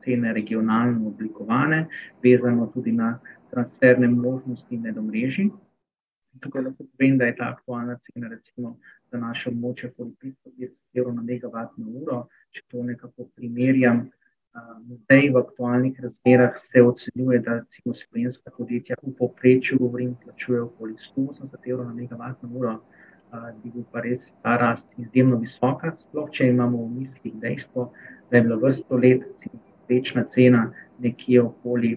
cene 0.05 0.33
regionalno 0.33 1.07
oblikovane, 1.07 1.85
vezano 2.23 2.67
tudi 2.73 2.91
na 2.91 3.17
transferne 3.53 4.09
možnosti 4.09 4.77
med 4.77 4.97
omrežji. 4.97 5.51
Tukaj 6.41 6.63
lahko 6.65 6.87
povem, 6.89 7.19
da 7.21 7.29
je 7.29 7.35
ta 7.37 7.51
aktualna 7.53 7.99
cena 8.07 8.31
recimo 8.31 8.77
za 9.11 9.19
naše 9.21 9.51
območje 9.51 9.91
okoli 9.91 10.15
550 10.23 10.99
evrov 10.99 11.13
na 11.13 11.21
megavatno 11.21 11.85
uro. 12.01 12.23
Če 12.51 12.63
to 12.73 12.83
nekako 12.83 13.27
primerjam, 13.37 14.07
zdaj 15.03 15.29
v 15.33 15.37
aktualnih 15.37 15.99
razmerah 16.01 16.57
se 16.71 16.81
ocenjuje, 16.81 17.39
da 17.45 17.59
recimo 17.59 17.93
slovenska 17.97 18.51
podjetja 18.57 18.97
v 19.01 19.13
povprečju, 19.17 19.77
govorim, 19.81 20.15
plačujejo 20.23 20.65
okoli 20.65 20.97
180 21.17 21.69
evrov 21.69 21.87
na 21.87 21.93
megavatno 21.93 22.49
uro, 22.49 22.73
bi 23.61 23.71
bil 23.73 23.85
pa 23.91 24.01
res 24.05 24.25
ta 24.45 24.57
rast 24.61 24.85
izjemno 25.01 25.39
visoka, 25.41 25.93
sploh 25.97 26.29
če 26.33 26.49
imamo 26.53 26.83
v 26.85 26.99
mislih 26.99 27.37
dejstvo, 27.45 27.87
da 28.29 28.37
je 28.37 28.43
bila 28.49 28.59
vrsto 28.61 28.97
let 28.97 29.25
povprečna 29.45 30.25
cena 30.29 30.67
nekje 31.01 31.41
okoli 31.41 31.95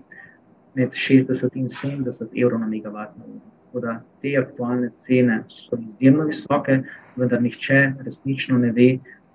med 0.76 0.92
60 0.92 1.56
in 1.56 1.68
70 1.68 2.33
evrov 2.37 2.61
na 2.61 2.66
megavatno 2.66 3.25
uro. 3.26 3.52
Tako 3.66 3.80
da 3.80 4.00
te 4.23 4.37
aktualne 4.38 4.90
cene 5.06 5.42
so 5.49 5.76
izjemno 5.76 6.25
visoke, 6.25 6.78
vendar 7.16 7.42
nihče 7.42 7.80
resnično 8.04 8.59
ne 8.59 8.71
ve, 8.73 8.87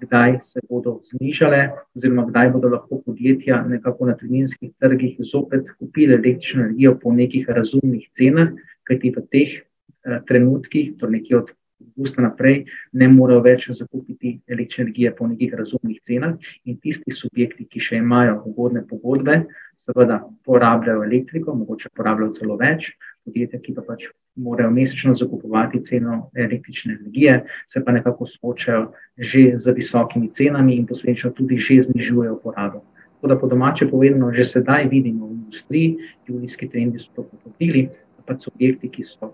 kdaj 0.02 0.40
se 0.44 0.62
bodo 0.70 1.00
znižale, 1.12 1.60
oziroma 1.96 2.26
kdaj 2.30 2.50
bodo 2.56 2.72
lahko 2.74 3.02
podjetja 3.06 3.62
nekako 3.68 4.10
na 4.10 4.16
terminskih 4.18 4.72
trgih 4.80 5.20
zopet 5.32 5.70
kupile 5.80 6.18
električno 6.18 6.64
energijo 6.64 6.96
po 7.04 7.14
nekih 7.14 7.50
razumnih 7.50 8.08
cenah, 8.18 8.56
kajti 8.90 9.14
v 9.18 9.26
teh 9.34 9.52
eh, 9.60 10.22
trenutkih, 10.28 10.96
torej 10.98 11.20
nekje 11.20 11.38
od 11.38 11.52
avgusta 11.82 12.22
naprej, 12.22 12.64
ne 12.94 13.10
morejo 13.12 13.42
več 13.46 13.68
zakupiti 13.78 14.38
električne 14.48 14.88
energije 14.88 15.16
po 15.18 15.28
nekih 15.28 15.54
razumnih 15.60 16.00
cenah, 16.08 16.38
in 16.66 16.78
tisti 16.78 17.14
subjekti, 17.16 17.68
ki 17.70 17.84
še 17.84 18.02
imajo 18.02 18.42
ugodne 18.52 18.86
pogodbe, 18.88 19.44
seveda 19.82 20.22
porabljajo 20.46 21.04
elektriko, 21.04 21.56
mogoče 21.58 21.90
porabljajo 21.98 22.36
celo 22.40 22.58
več, 22.62 22.92
podjetja, 23.26 23.60
ki 23.62 23.76
pa 23.78 23.84
pač 23.86 24.08
morajo 24.42 24.72
mesečno 24.72 25.16
zakupovati 25.20 25.84
ceno 25.90 26.30
električne 26.36 26.96
energije, 27.00 27.42
se 27.68 27.84
pa 27.86 27.92
nekako 27.92 28.28
soočajo 28.28 28.92
že 29.18 29.58
z 29.58 29.74
visokimi 29.76 30.32
cenami 30.38 30.78
in 30.78 30.88
posledično 30.88 31.32
tudi 31.38 31.58
že 31.58 31.82
znižujejo 31.90 32.40
porabo. 32.44 32.86
Tako 33.16 33.28
da 33.28 33.38
po 33.38 33.48
domače 33.48 33.86
povedano, 33.90 34.32
že 34.34 34.46
sedaj 34.46 34.88
vidimo 34.90 35.28
v 35.28 35.32
industriji, 35.32 35.98
julijski 36.28 36.70
trendi 36.70 37.00
so 37.00 37.12
to 37.16 37.24
potrdili, 37.24 37.90
pa 38.18 38.34
pač 38.34 38.48
subjekti, 38.50 38.90
ki 38.90 39.04
so 39.04 39.34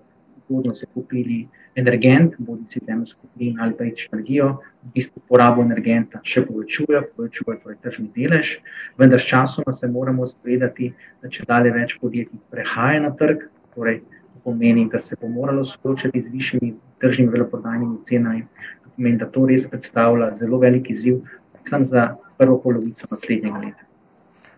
ugodno 0.50 0.75
se 0.75 0.86
kupili 0.94 1.48
energent, 1.75 2.34
bodi 2.39 2.66
si 2.66 2.80
zemljsko 2.86 3.27
plin 3.36 3.60
ali 3.62 3.74
pa 3.77 3.84
električno 3.84 4.18
energijo, 4.18 4.50
v 4.84 4.92
bistvu 4.96 5.22
porabo 5.30 5.62
energenta 5.62 6.22
še 6.25 6.46
povečujejo, 6.48 7.04
povečujejo 7.16 7.60
torej 7.63 7.80
tržni 7.84 8.08
delež, 8.16 8.54
vendar 8.98 9.22
s 9.22 9.30
časoma 9.30 9.75
se 9.77 9.89
moramo 9.92 10.25
zavedati, 10.25 10.92
da 11.22 11.30
če 11.30 11.46
dalje 11.48 11.74
več 11.75 11.98
podjetij 12.01 12.42
prehaja 12.54 13.04
na 13.06 13.13
trg, 13.20 13.48
torej 13.75 14.01
to 14.01 14.44
pomeni, 14.50 14.88
da 14.92 15.00
se 15.00 15.18
bo 15.22 15.30
moralo 15.30 15.66
soočati 15.66 16.22
z 16.22 16.34
višjimi 16.34 16.74
tržnimi 17.04 17.34
veloprodajnimi 17.36 18.00
cenami, 18.10 18.46
to 18.84 18.96
pomeni, 18.96 19.22
da 19.22 19.30
to 19.30 19.46
res 19.50 19.68
predstavlja 19.70 20.34
zelo 20.39 20.62
velik 20.63 20.89
izziv, 20.94 21.22
predvsem 21.54 21.86
za 21.86 22.10
prvo 22.38 22.62
polovico 22.63 23.12
naslednjega 23.12 23.66
leta. 23.66 23.87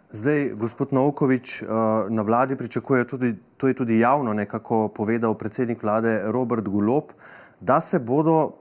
Zdaj, 0.09 0.57
gospod 0.57 0.89
Novkovič, 0.93 1.63
na 2.09 2.21
vladi 2.21 2.55
pričakuje 2.55 3.07
tudi, 3.07 3.35
to 3.57 3.67
je 3.67 3.73
tudi 3.73 3.99
javno 3.99 4.33
nekako 4.33 4.87
povedal 4.87 5.35
predsednik 5.37 5.83
vlade 5.83 6.21
Robert 6.25 6.65
Golob, 6.65 7.03
da 7.61 7.81
se 7.81 7.99
bodo 7.99 8.51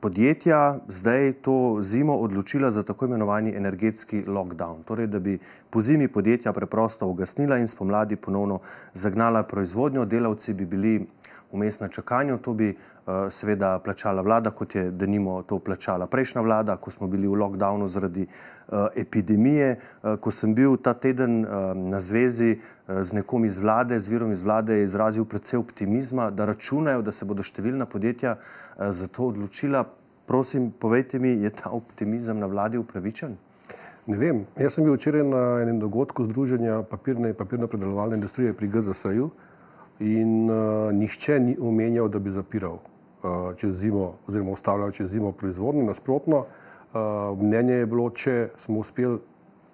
podjetja 0.00 0.78
zdaj 0.88 1.32
to 1.32 1.78
zimo 1.80 2.14
odločila 2.14 2.70
za 2.70 2.82
tako 2.82 3.06
imenovani 3.06 3.56
energetski 3.56 4.22
lockdown. 4.26 4.82
Torej, 4.84 5.06
da 5.06 5.18
bi 5.18 5.38
po 5.70 5.80
zimi 5.80 6.08
podjetja 6.08 6.52
preprosto 6.52 7.06
ugasnila 7.06 7.56
in 7.58 7.68
spomladi 7.68 8.16
ponovno 8.16 8.60
zagnala 8.94 9.42
proizvodnjo, 9.42 10.04
delavci 10.04 10.54
bi 10.54 10.66
bili 10.66 11.06
vmes 11.52 11.80
na 11.80 11.88
čakanju, 11.88 12.38
to 12.38 12.52
bi 12.52 12.68
uh, 12.70 13.28
seveda 13.30 13.78
plačala 13.78 14.22
vlada, 14.22 14.50
kot 14.50 14.74
je 14.74 14.90
denimo 14.90 15.42
to 15.42 15.58
plačala 15.58 16.06
prejšnja 16.06 16.42
vlada, 16.42 16.76
ko 16.76 16.90
smo 16.90 17.08
bili 17.08 17.28
v 17.28 17.38
lockdownu 17.40 17.88
zaradi 17.88 18.26
uh, 18.26 18.86
epidemije. 18.96 19.78
Uh, 20.02 20.16
ko 20.20 20.30
sem 20.30 20.54
bil 20.54 20.76
ta 20.76 20.94
teden 20.94 21.44
uh, 21.44 21.72
na 21.76 22.00
zvezi 22.00 22.58
uh, 22.58 23.02
z 23.02 23.12
nekom 23.20 23.44
iz 23.44 23.58
vlade, 23.58 24.00
z 24.00 24.08
virom 24.08 24.32
iz 24.32 24.42
vlade, 24.42 24.76
je 24.76 24.84
izrazil 24.84 25.24
predvsej 25.24 25.58
optimizma, 25.58 26.30
da 26.30 26.44
računajo, 26.44 27.02
da 27.02 27.12
se 27.12 27.24
bodo 27.24 27.42
številna 27.42 27.86
podjetja 27.86 28.36
uh, 28.36 28.90
za 28.90 29.08
to 29.08 29.32
odločila. 29.32 29.86
Prosim, 30.28 30.70
povejte 30.70 31.18
mi, 31.18 31.30
je 31.40 31.50
ta 31.50 31.70
optimizem 31.72 32.38
na 32.38 32.46
vladi 32.46 32.76
upravičen? 32.76 33.38
Ne 34.08 34.16
vem. 34.16 34.42
Jaz 34.56 34.76
sem 34.76 34.84
bil 34.84 34.94
včeraj 34.96 35.24
na 35.24 35.40
enem 35.62 35.80
dogodku 35.80 36.24
Združenja 36.24 36.82
papirne 36.88 37.32
in 37.32 37.36
papirno-predelovalne 37.36 38.16
industrije 38.16 38.52
pri 38.56 38.68
GZS-ju 38.68 39.30
in 40.00 40.50
uh, 40.50 40.92
nihče 40.92 41.40
ni 41.40 41.56
omenjal, 41.60 42.08
da 42.08 42.18
bi 42.18 42.30
zapiral 42.30 42.78
uh, 42.78 43.54
čez 43.56 43.74
zimo, 43.80 44.14
oziroma 44.28 44.52
ustavljal 44.52 44.92
čez 44.92 45.10
zimo 45.10 45.32
proizvodnjo. 45.32 45.84
Nasprotno, 45.84 46.38
uh, 46.38 47.38
mnenje 47.38 47.74
je 47.74 47.86
bilo, 47.86 48.10
če 48.10 48.48
smo 48.56 48.78
uspeli 48.78 49.18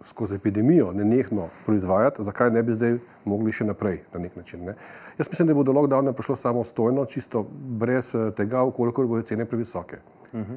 skozi 0.05 0.35
epidemijo 0.35 0.93
nenehno 0.93 1.49
proizvajati, 1.67 2.25
zakaj 2.25 2.51
ne 2.51 2.63
bi 2.63 2.75
zdaj 2.75 2.99
mogli 3.25 3.53
še 3.53 3.65
naprej 3.65 4.03
na 4.13 4.21
nek 4.21 4.37
način. 4.37 4.65
Ne? 4.65 4.75
Jaz 5.19 5.31
mislim, 5.31 5.49
da 5.49 5.55
bo 5.55 5.63
do 5.65 5.73
lockdowna 5.73 6.13
prišlo 6.13 6.37
samostojno, 6.37 7.07
čisto 7.07 7.47
brez 7.81 8.13
tega, 8.37 8.63
ukoliko 8.63 9.07
bodo 9.09 9.23
cene 9.23 9.45
previsoke. 9.45 9.97
Uh 10.33 10.41
-huh. 10.41 10.55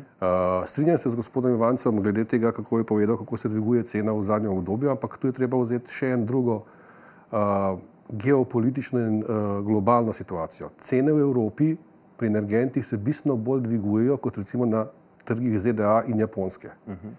uh, 0.62 0.68
strinjam 0.68 0.98
se 0.98 1.10
z 1.10 1.16
gospodom 1.16 1.52
Ivancem 1.52 2.02
glede 2.02 2.24
tega, 2.26 2.52
kako 2.52 2.78
je 2.78 2.84
povedal, 2.84 3.18
kako 3.18 3.38
se 3.38 3.50
dviguje 3.50 3.84
cena 3.84 4.12
v 4.12 4.24
zadnjem 4.24 4.52
obdobju, 4.52 4.90
ampak 4.90 5.18
tu 5.18 5.28
je 5.28 5.34
treba 5.34 5.58
vzeti 5.58 5.92
še 5.92 6.10
en 6.10 6.26
drugo 6.26 6.56
uh, 7.32 7.80
geopolitično 8.10 9.00
in 9.00 9.20
uh, 9.20 9.28
globalno 9.66 10.14
situacijo. 10.14 10.70
Cene 10.80 11.14
v 11.14 11.20
Evropi 11.20 11.76
pri 12.18 12.28
energentih 12.28 12.86
se 12.86 12.98
bistveno 12.98 13.36
bolj 13.36 13.62
dvigujejo 13.62 14.18
kot 14.18 14.38
recimo 14.38 14.66
na 14.66 14.86
trgih 15.26 15.60
ZDA 15.60 16.04
in 16.08 16.20
Japonske. 16.20 16.70
Uh 16.88 16.94
-huh. 16.94 17.12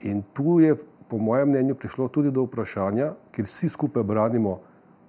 In 0.00 0.22
tu 0.32 0.60
je, 0.60 0.76
po 1.08 1.18
mojem 1.18 1.48
mnenju, 1.48 1.74
prišlo 1.74 2.08
tudi 2.08 2.30
do 2.30 2.42
vprašanja, 2.42 3.12
ker 3.30 3.44
vsi 3.44 3.68
skupaj 3.68 4.02
branimo, 4.02 4.60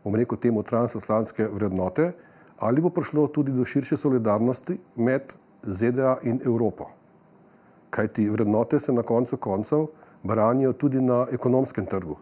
bom 0.03 0.15
rekel, 0.15 0.37
temu 0.37 0.63
transatlantske 0.63 1.47
vrednote, 1.47 2.11
ali 2.59 2.81
bo 2.81 2.89
prišlo 2.89 3.27
tudi 3.27 3.51
do 3.51 3.65
širše 3.65 3.97
solidarnosti 3.97 4.77
med 4.95 5.33
ZDA 5.63 6.17
in 6.23 6.39
Evropo. 6.45 6.85
Kaj 7.89 8.07
ti 8.07 8.29
vrednote 8.29 8.79
se 8.79 8.93
na 8.93 9.01
koncu 9.01 9.37
koncev 9.37 9.87
branijo 10.23 10.73
tudi 10.73 11.01
na 11.01 11.27
ekonomskem 11.31 11.85
trgu. 11.85 12.17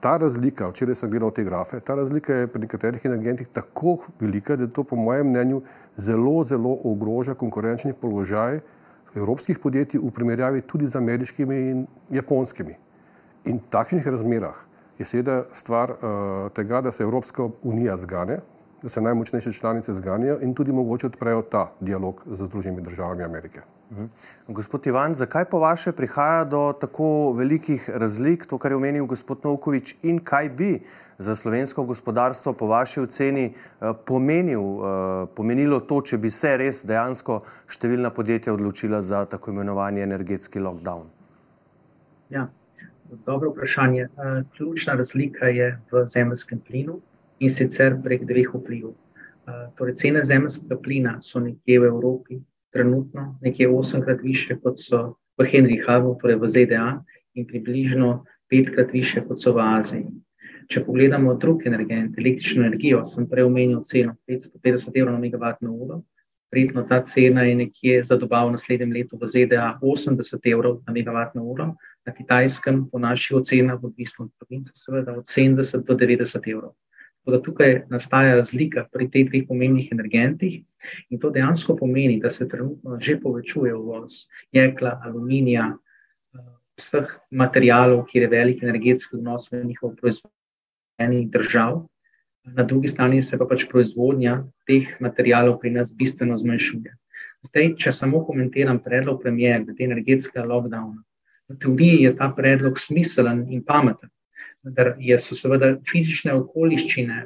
Ta 0.00 0.16
razlika, 0.16 0.68
včeraj 0.70 0.94
sem 0.94 1.10
gledal 1.10 1.32
te 1.34 1.42
grafe, 1.44 1.80
ta 1.80 1.94
razlika 1.98 2.34
je 2.34 2.46
pri 2.46 2.60
nekaterih 2.60 3.04
energentih 3.04 3.48
tako 3.52 3.96
velika, 4.20 4.56
da 4.56 4.66
to 4.66 4.84
po 4.84 4.96
mojem 4.96 5.26
mnenju 5.26 5.62
zelo, 5.96 6.44
zelo 6.44 6.76
ogroža 6.84 7.34
konkurenčni 7.34 7.92
položaj 7.92 8.60
evropskih 9.16 9.58
podjetij 9.58 10.00
v 10.00 10.10
primerjavi 10.14 10.62
tudi 10.62 10.86
z 10.86 10.96
ameriškimi 10.96 11.56
in 11.70 11.86
japonskimi. 12.10 12.76
In 13.44 13.58
v 13.58 13.70
takšnih 13.70 14.06
razmerah 14.06 14.60
je 14.98 15.06
seveda 15.06 15.44
stvar 15.52 15.90
uh, 15.90 16.52
tega, 16.54 16.80
da 16.80 16.92
se 16.92 17.02
Evropska 17.02 17.48
unija 17.62 17.96
zgane, 17.96 18.38
da 18.82 18.88
se 18.88 19.00
najmočnejše 19.00 19.52
članice 19.52 19.94
zganijo 19.94 20.38
in 20.40 20.54
tudi 20.54 20.72
mogoče 20.72 21.06
odprejo 21.06 21.42
ta 21.42 21.72
dialog 21.80 22.22
z 22.30 22.46
Združenimi 22.46 22.82
državami 22.82 23.24
Amerike. 23.24 23.60
Mhm. 23.90 24.04
Gospod 24.48 24.86
Ivan, 24.86 25.14
zakaj 25.14 25.44
po 25.44 25.58
vaše 25.58 25.92
prihaja 25.92 26.44
do 26.44 26.72
tako 26.80 27.32
velikih 27.32 27.90
razlik, 27.94 28.46
to, 28.46 28.58
kar 28.58 28.72
je 28.72 28.76
omenil 28.76 29.06
gospod 29.06 29.38
Novkovič, 29.44 29.94
in 30.02 30.18
kaj 30.24 30.48
bi 30.48 30.80
za 31.18 31.36
slovensko 31.36 31.84
gospodarstvo 31.84 32.52
po 32.52 32.66
vaši 32.66 33.00
oceni 33.00 33.44
eh, 33.44 33.92
pomenil, 34.06 34.60
eh, 34.60 35.26
pomenilo 35.36 35.80
to, 35.80 36.00
če 36.02 36.18
bi 36.18 36.30
se 36.30 36.56
res 36.56 36.84
dejansko 36.86 37.40
številna 37.66 38.10
podjetja 38.10 38.52
odločila 38.52 39.00
za 39.02 39.24
tako 39.24 39.50
imenovani 39.50 40.04
energetski 40.04 40.60
lockdown? 40.60 41.08
Ja, 42.30 42.48
dobro 43.26 43.50
vprašanje. 43.50 44.02
Eh, 44.02 44.42
ključna 44.56 44.94
razlika 44.94 45.48
je 45.48 45.78
v 45.92 46.04
zemljskem 46.06 46.60
plinu 46.60 47.00
in 47.40 47.50
sicer 47.50 47.96
prek 48.04 48.28
dveh 48.28 48.54
vplivov. 48.54 48.94
Torej, 49.78 49.94
cene 49.96 50.20
zemljskega 50.28 50.76
plina 50.76 51.14
so 51.24 51.40
nekje 51.40 51.78
v 51.80 51.86
Evropi 51.88 52.36
trenutno 52.78 53.38
nekje 53.42 53.68
osemkrat 53.68 54.22
više, 54.22 54.56
kot 54.62 54.78
so 54.78 55.02
v 55.38 55.46
Henry 55.50 55.78
Hubu, 55.82 56.14
torej 56.22 56.38
v 56.38 56.48
ZDA, 56.54 56.86
in 57.34 57.46
približno 57.46 58.24
petkrat 58.50 58.92
više, 58.92 59.24
kot 59.26 59.42
so 59.42 59.52
v 59.56 59.64
Aziji. 59.64 60.06
Če 60.70 60.84
pogledamo 60.84 61.34
drug 61.42 61.66
energent, 61.66 62.18
električno 62.18 62.62
energijo, 62.62 63.02
sem 63.08 63.26
prej 63.26 63.48
omenil 63.48 63.82
ceno 63.88 64.14
550 64.30 64.94
evrov 64.94 65.16
na 65.16 65.20
megavatno 65.22 65.72
uro. 65.72 66.02
Prijetno 66.52 66.84
ta 66.88 67.00
cena 67.04 67.42
je 67.48 67.54
nekje 67.56 68.02
za 68.04 68.16
dobavo 68.16 68.52
v 68.52 68.56
naslednjem 68.56 68.92
letu 68.92 69.18
v 69.20 69.28
ZDA 69.32 69.72
80 69.82 70.50
evrov 70.52 70.78
na 70.86 70.94
megavatno 70.94 71.42
uro, 71.44 71.72
na 72.06 72.14
kitajskem, 72.14 72.84
po 72.92 72.98
naših 72.98 73.40
ocenah, 73.42 73.82
odvisno 73.84 74.28
od 74.28 74.30
province, 74.38 74.72
seveda 74.74 75.18
od 75.18 75.26
70 75.26 75.84
do 75.84 75.96
90 75.96 76.52
evrov. 76.52 76.76
Tako 77.28 77.36
da 77.36 77.44
tukaj 77.44 77.74
nastaja 77.92 78.36
razlika 78.36 78.86
pri 78.92 79.04
teh 79.12 79.26
dveh 79.28 79.42
pomembnih 79.48 79.90
energentih 79.92 80.62
in 81.12 81.18
to 81.20 81.28
dejansko 81.30 81.74
pomeni, 81.76 82.14
da 82.22 82.30
se 82.30 82.46
trenutno 82.48 82.96
že 83.04 83.18
povečuje 83.20 83.74
uvoz 83.76 84.14
jekla, 84.52 84.94
aluminija, 85.04 85.66
eh, 85.76 86.46
vseh 86.80 87.12
materijalov, 87.30 88.06
kjer 88.08 88.24
je 88.24 88.30
velik 88.32 88.62
energetski 88.62 89.20
vnos 89.20 89.52
v 89.52 89.60
njihov 89.64 89.92
proizvodnji 90.00 91.28
držav. 91.28 91.84
Na 92.44 92.64
drugi 92.64 92.88
strani 92.88 93.22
se 93.22 93.36
pa 93.36 93.44
pač 93.44 93.68
proizvodnja 93.68 94.40
teh 94.64 94.96
materijalov 95.00 95.60
pri 95.60 95.76
nas 95.76 95.92
bistveno 95.92 96.40
zmanjšuje. 96.40 96.96
Zdaj, 97.44 97.74
če 97.76 97.92
samo 97.92 98.24
komentiram 98.24 98.80
predlog 98.80 99.20
premijer 99.22 99.66
glede 99.68 99.84
energetskega 99.84 100.48
lockdowna, 100.48 101.04
v 101.48 101.60
teoriji 101.60 102.06
je 102.08 102.16
ta 102.16 102.32
predlog 102.32 102.80
smiselen 102.80 103.50
in 103.52 103.60
pameten 103.60 104.08
vendar 104.68 105.18
so 105.18 105.34
seveda 105.34 105.76
fizične 105.88 106.34
okoliščine 106.34 107.18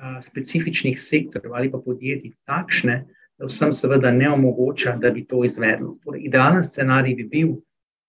a, 0.00 0.20
specifičnih 0.20 1.00
sektorjev 1.00 1.54
ali 1.54 1.70
pa 1.70 1.78
podjetij 1.78 2.32
takšne, 2.46 3.04
da 3.38 3.46
vsem 3.48 3.72
seveda 3.72 4.10
ne 4.10 4.30
omogoča, 4.30 4.96
da 5.00 5.10
bi 5.10 5.24
to 5.24 5.44
izvedlo. 5.44 5.98
Torej, 6.04 6.26
idealen 6.28 6.64
scenarij 6.64 7.14
bi 7.16 7.24
bil, 7.24 7.54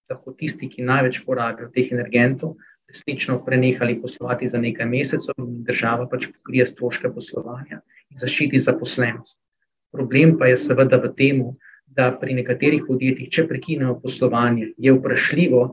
da 0.10 0.18
bo 0.20 0.34
tisti, 0.36 0.68
ki 0.68 0.84
največ 0.84 1.22
porabijo 1.26 1.70
teh 1.72 1.92
energentov, 1.92 2.58
resnično 2.92 3.38
prenehali 3.46 4.02
poslovati 4.02 4.48
za 4.48 4.60
nekaj 4.60 4.86
mesecev 4.86 5.38
in 5.40 5.64
država 5.64 6.10
pač 6.12 6.28
pokrije 6.28 6.68
stroške 6.68 7.14
poslovanja 7.16 7.80
in 8.12 8.20
zaščiti 8.20 8.60
zaposlenost. 8.60 9.38
Problem 9.96 10.38
pa 10.40 10.50
je 10.52 10.58
seveda 10.60 11.00
v 11.00 11.14
tem, 11.16 11.44
da 11.92 12.12
pri 12.20 12.36
nekaterih 12.38 12.84
podjetjih, 12.88 13.30
če 13.32 13.48
prekinejo 13.48 13.98
poslovanje, 14.04 14.70
je 14.78 14.94
vprašljivo, 14.96 15.64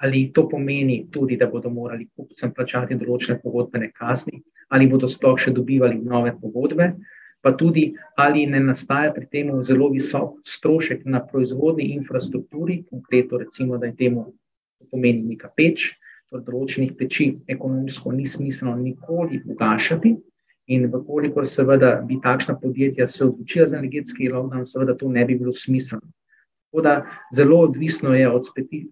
ali 0.00 0.30
to 0.32 0.48
pomeni 0.48 1.06
tudi, 1.10 1.36
da 1.36 1.46
bodo 1.46 1.70
morali 1.70 2.06
kupcem 2.16 2.52
plačati 2.54 2.98
določene 2.98 3.40
pogodbene 3.42 3.90
kazni, 3.92 4.42
ali 4.70 4.86
bodo 4.86 5.08
sploh 5.08 5.38
še 5.40 5.54
dobivali 5.56 5.98
nove 5.98 6.34
pogodbe, 6.40 6.92
pa 7.42 7.52
tudi 7.56 7.92
ali 8.16 8.46
ne 8.46 8.60
nastaja 8.60 9.12
pri 9.14 9.26
tem 9.30 9.50
zelo 9.62 9.88
visok 9.94 10.38
strošek 10.46 11.06
na 11.06 11.22
proizvodni 11.24 11.92
infrastrukturi, 11.94 12.82
konkretno 12.90 13.38
recimo, 13.38 13.78
da 13.78 13.90
je 13.90 13.96
temu 13.96 14.26
pomeni 14.90 15.34
neka 15.34 15.50
peč, 15.56 15.92
torej 16.30 16.44
določenih 16.46 16.94
peči 16.98 17.28
ekonomsko 17.48 18.12
ni 18.12 18.26
smiselno 18.26 18.76
nikoli 18.76 19.42
ugašati. 19.46 20.16
In, 20.68 20.84
vkolikor 20.92 21.46
seveda 21.48 21.94
bi 22.04 22.18
takšna 22.20 22.58
podjetja 22.60 23.06
se 23.08 23.24
odločila 23.24 23.66
za 23.70 23.78
energetski 23.78 24.28
lockdown, 24.28 24.66
seveda 24.68 24.94
to 25.00 25.08
ne 25.08 25.24
bi 25.24 25.38
bilo 25.40 25.54
smiselno. 25.56 26.10
Tako 26.68 26.82
da 26.82 27.06
zelo 27.34 27.60
odvisno 27.60 28.14
je 28.14 28.28
od 28.28 28.46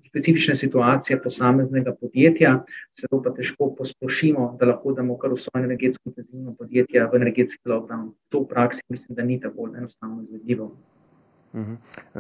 specifične 0.09 0.55
situacije 0.55 1.23
posameznega 1.23 1.93
podjetja, 2.01 2.65
se 2.93 3.07
to 3.11 3.21
pa 3.23 3.35
težko 3.37 3.75
posplošimo, 3.79 4.57
da 4.61 4.71
lahko 4.71 4.95
damo 4.97 5.19
kar 5.19 5.35
vso 5.37 5.53
energetsko 5.55 6.09
intenzivno 6.09 6.55
podjetje 6.57 7.05
v 7.13 7.21
energetski 7.21 7.69
lockdown. 7.69 8.15
To 8.33 8.41
v 8.41 8.49
praksi 8.49 8.81
mislim, 8.89 9.17
da 9.17 9.25
ni 9.25 9.41
tako 9.41 9.69
enostavno 9.77 10.23
izvedljivo. 10.23 10.71
Mhm. 11.57 11.77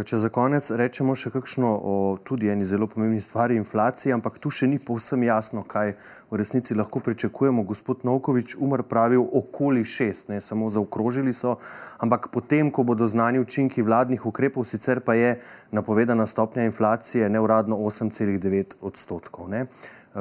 Če 0.09 0.16
za 0.16 0.31
konec 0.33 0.64
rečemo 0.81 1.12
še 1.12 1.29
kakšno 1.35 1.68
o 1.68 1.94
tudi 2.25 2.49
eni 2.49 2.64
zelo 2.64 2.87
pomembni 2.88 3.20
stvari, 3.20 3.59
inflaciji, 3.61 4.14
ampak 4.16 4.38
tu 4.40 4.49
še 4.49 4.64
ni 4.64 4.79
povsem 4.81 5.27
jasno, 5.29 5.61
kaj 5.61 5.92
v 6.31 6.38
resnici 6.40 6.72
lahko 6.72 7.03
pričakujemo. 7.05 7.66
Gospod 7.68 8.07
Novkovič 8.09 8.57
umr 8.57 8.87
pravil 8.88 9.20
okoli 9.20 9.85
šest, 9.85 10.33
ne 10.33 10.40
samo 10.40 10.70
zaokrožili 10.72 11.37
so, 11.37 11.59
ampak 12.01 12.31
potem, 12.33 12.72
ko 12.72 12.87
bodo 12.88 13.05
znani 13.05 13.42
učinki 13.44 13.85
vladnih 13.85 14.25
ukrepov, 14.25 14.64
sicer 14.64 15.05
pa 15.05 15.18
je 15.20 15.37
napovedana 15.68 16.25
stopnja 16.25 16.64
inflacije 16.64 17.29
neuradno 17.29 17.77
8,9 17.77 18.81
odstotkov. 18.81 19.53
Ne? 19.53 19.66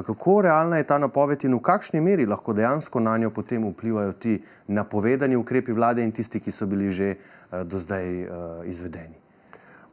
Kako 0.03 0.41
realna 0.41 0.77
je 0.77 0.83
ta 0.83 0.97
napoved 0.97 1.43
in 1.43 1.53
v 1.55 1.61
kakšni 1.63 2.01
meri 2.01 2.25
lahko 2.25 2.53
dejansko 2.53 2.99
na 2.99 3.17
njo 3.17 3.29
potem 3.29 3.63
vplivajo 3.69 4.11
ti 4.11 4.41
napovedani 4.67 5.35
ukrepi 5.35 5.71
vlade 5.71 6.03
in 6.03 6.11
tisti, 6.11 6.39
ki 6.39 6.51
so 6.51 6.65
bili 6.65 6.91
že 6.91 7.15
uh, 7.15 7.63
do 7.63 7.79
zdaj 7.79 8.23
uh, 8.23 8.29
izvedeni? 8.67 9.15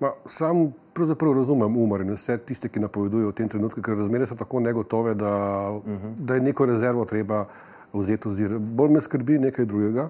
Ma, 0.01 0.11
sam 0.27 0.73
pravzaprav 0.95 1.33
razumem 1.33 1.77
umor 1.77 2.03
in 2.03 2.11
vse 2.11 2.39
tiste, 2.39 2.69
ki 2.69 2.81
napovedujejo 2.83 3.31
v 3.31 3.37
tem 3.39 3.49
trenutku, 3.49 3.83
ker 3.83 3.95
razmere 3.95 4.27
so 4.27 4.35
tako 4.35 4.61
negotove, 4.61 5.15
da, 5.15 5.31
uh 5.71 5.87
mhm. 5.87 5.95
-huh. 5.97 6.15
da 6.19 6.35
je 6.35 6.41
neko 6.41 6.67
rezervo 6.67 7.05
treba 7.05 7.47
vzeti 7.93 8.29
ozir. 8.29 8.59
Bolj 8.59 8.91
me 8.91 9.01
skrbi 9.01 9.39
nekaj 9.39 9.65
drugega. 9.65 10.09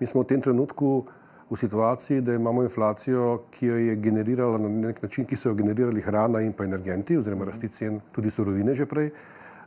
Mi 0.00 0.06
smo 0.06 0.22
v 0.22 0.26
tem 0.26 0.40
trenutku 0.40 1.04
v 1.50 1.56
situaciji, 1.56 2.20
da 2.20 2.34
imamo 2.34 2.62
inflacijo, 2.62 3.42
ki 3.50 3.66
jo 3.66 3.76
je 3.76 3.96
generirala 3.96 4.58
na 4.58 4.68
nek 4.68 5.02
način, 5.02 5.24
ki 5.24 5.36
so 5.36 5.48
jo 5.48 5.54
generirali 5.54 6.00
hrana 6.00 6.40
in 6.40 6.52
pa 6.52 6.64
energenti, 6.64 7.16
oziroma 7.16 7.44
rasti 7.44 7.68
cen 7.68 8.00
tudi 8.12 8.30
surovine 8.30 8.74
že 8.74 8.86
prej. 8.86 9.10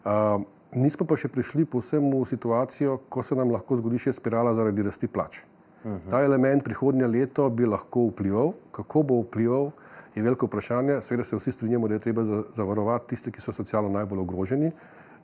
Uh, 0.06 0.42
nismo 0.76 1.06
pa 1.06 1.16
še 1.18 1.30
prišli 1.30 1.66
povsem 1.66 2.04
v 2.12 2.26
situacijo, 2.26 3.00
ko 3.10 3.24
se 3.24 3.36
nam 3.36 3.52
lahko 3.52 3.78
zgodi 3.78 4.02
še 4.02 4.14
spirala 4.14 4.56
zaradi 4.58 4.84
rasti 4.84 5.08
plač. 5.08 5.44
Uh 5.84 5.92
-huh. 5.92 6.10
Ta 6.10 6.24
element 6.24 6.64
prihodnje 6.64 7.08
leto 7.08 7.50
bi 7.50 7.66
lahko 7.66 8.10
vplival, 8.10 8.54
kako 8.72 9.04
bo 9.04 9.22
vplival, 9.22 9.72
je 10.16 10.24
veliko 10.24 10.46
vprašanje. 10.46 11.02
Seveda 11.02 11.24
se 11.24 11.36
vsi 11.36 11.52
strinjamo, 11.52 11.88
da 11.88 11.94
je 11.94 12.00
treba 12.00 12.44
zavarovati 12.56 13.08
tiste, 13.08 13.32
ki 13.32 13.42
so 13.42 13.52
socialno 13.52 13.90
najbolj 13.90 14.20
ogroženi. 14.20 14.72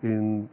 In 0.02 0.48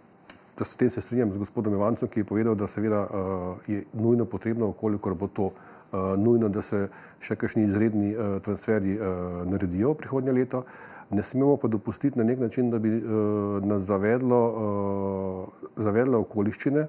da 0.58 0.64
s 0.64 0.76
tem 0.76 0.90
se 0.90 1.00
strinjam 1.00 1.32
z 1.32 1.38
gospodom 1.38 1.74
Ivancem, 1.74 2.08
ki 2.08 2.20
je 2.20 2.24
povedal, 2.24 2.54
da 2.54 2.66
seveda 2.66 3.00
uh, 3.00 3.56
je 3.66 3.84
nujno 3.92 4.24
potrebno, 4.24 4.68
okolikor 4.68 5.14
bo 5.14 5.28
to 5.28 5.50
nujno, 5.92 6.48
da 6.48 6.62
se 6.62 6.88
še 7.20 7.36
kakšni 7.36 7.64
izredni 7.68 8.14
uh, 8.14 8.38
transferji 8.44 8.96
uh, 8.98 9.42
naredijo 9.50 9.94
prihodnje 9.94 10.32
leto. 10.32 10.64
Ne 11.10 11.22
smemo 11.22 11.56
pa 11.56 11.68
dopustiti 11.68 12.18
na 12.18 12.24
nek 12.24 12.38
način, 12.38 12.70
da 12.70 12.78
bi 12.78 12.92
uh, 12.96 13.58
nas 13.66 13.82
zavedlo, 13.82 14.40
uh, 14.48 15.70
zavedlo 15.76 16.20
okoliščine 16.26 16.86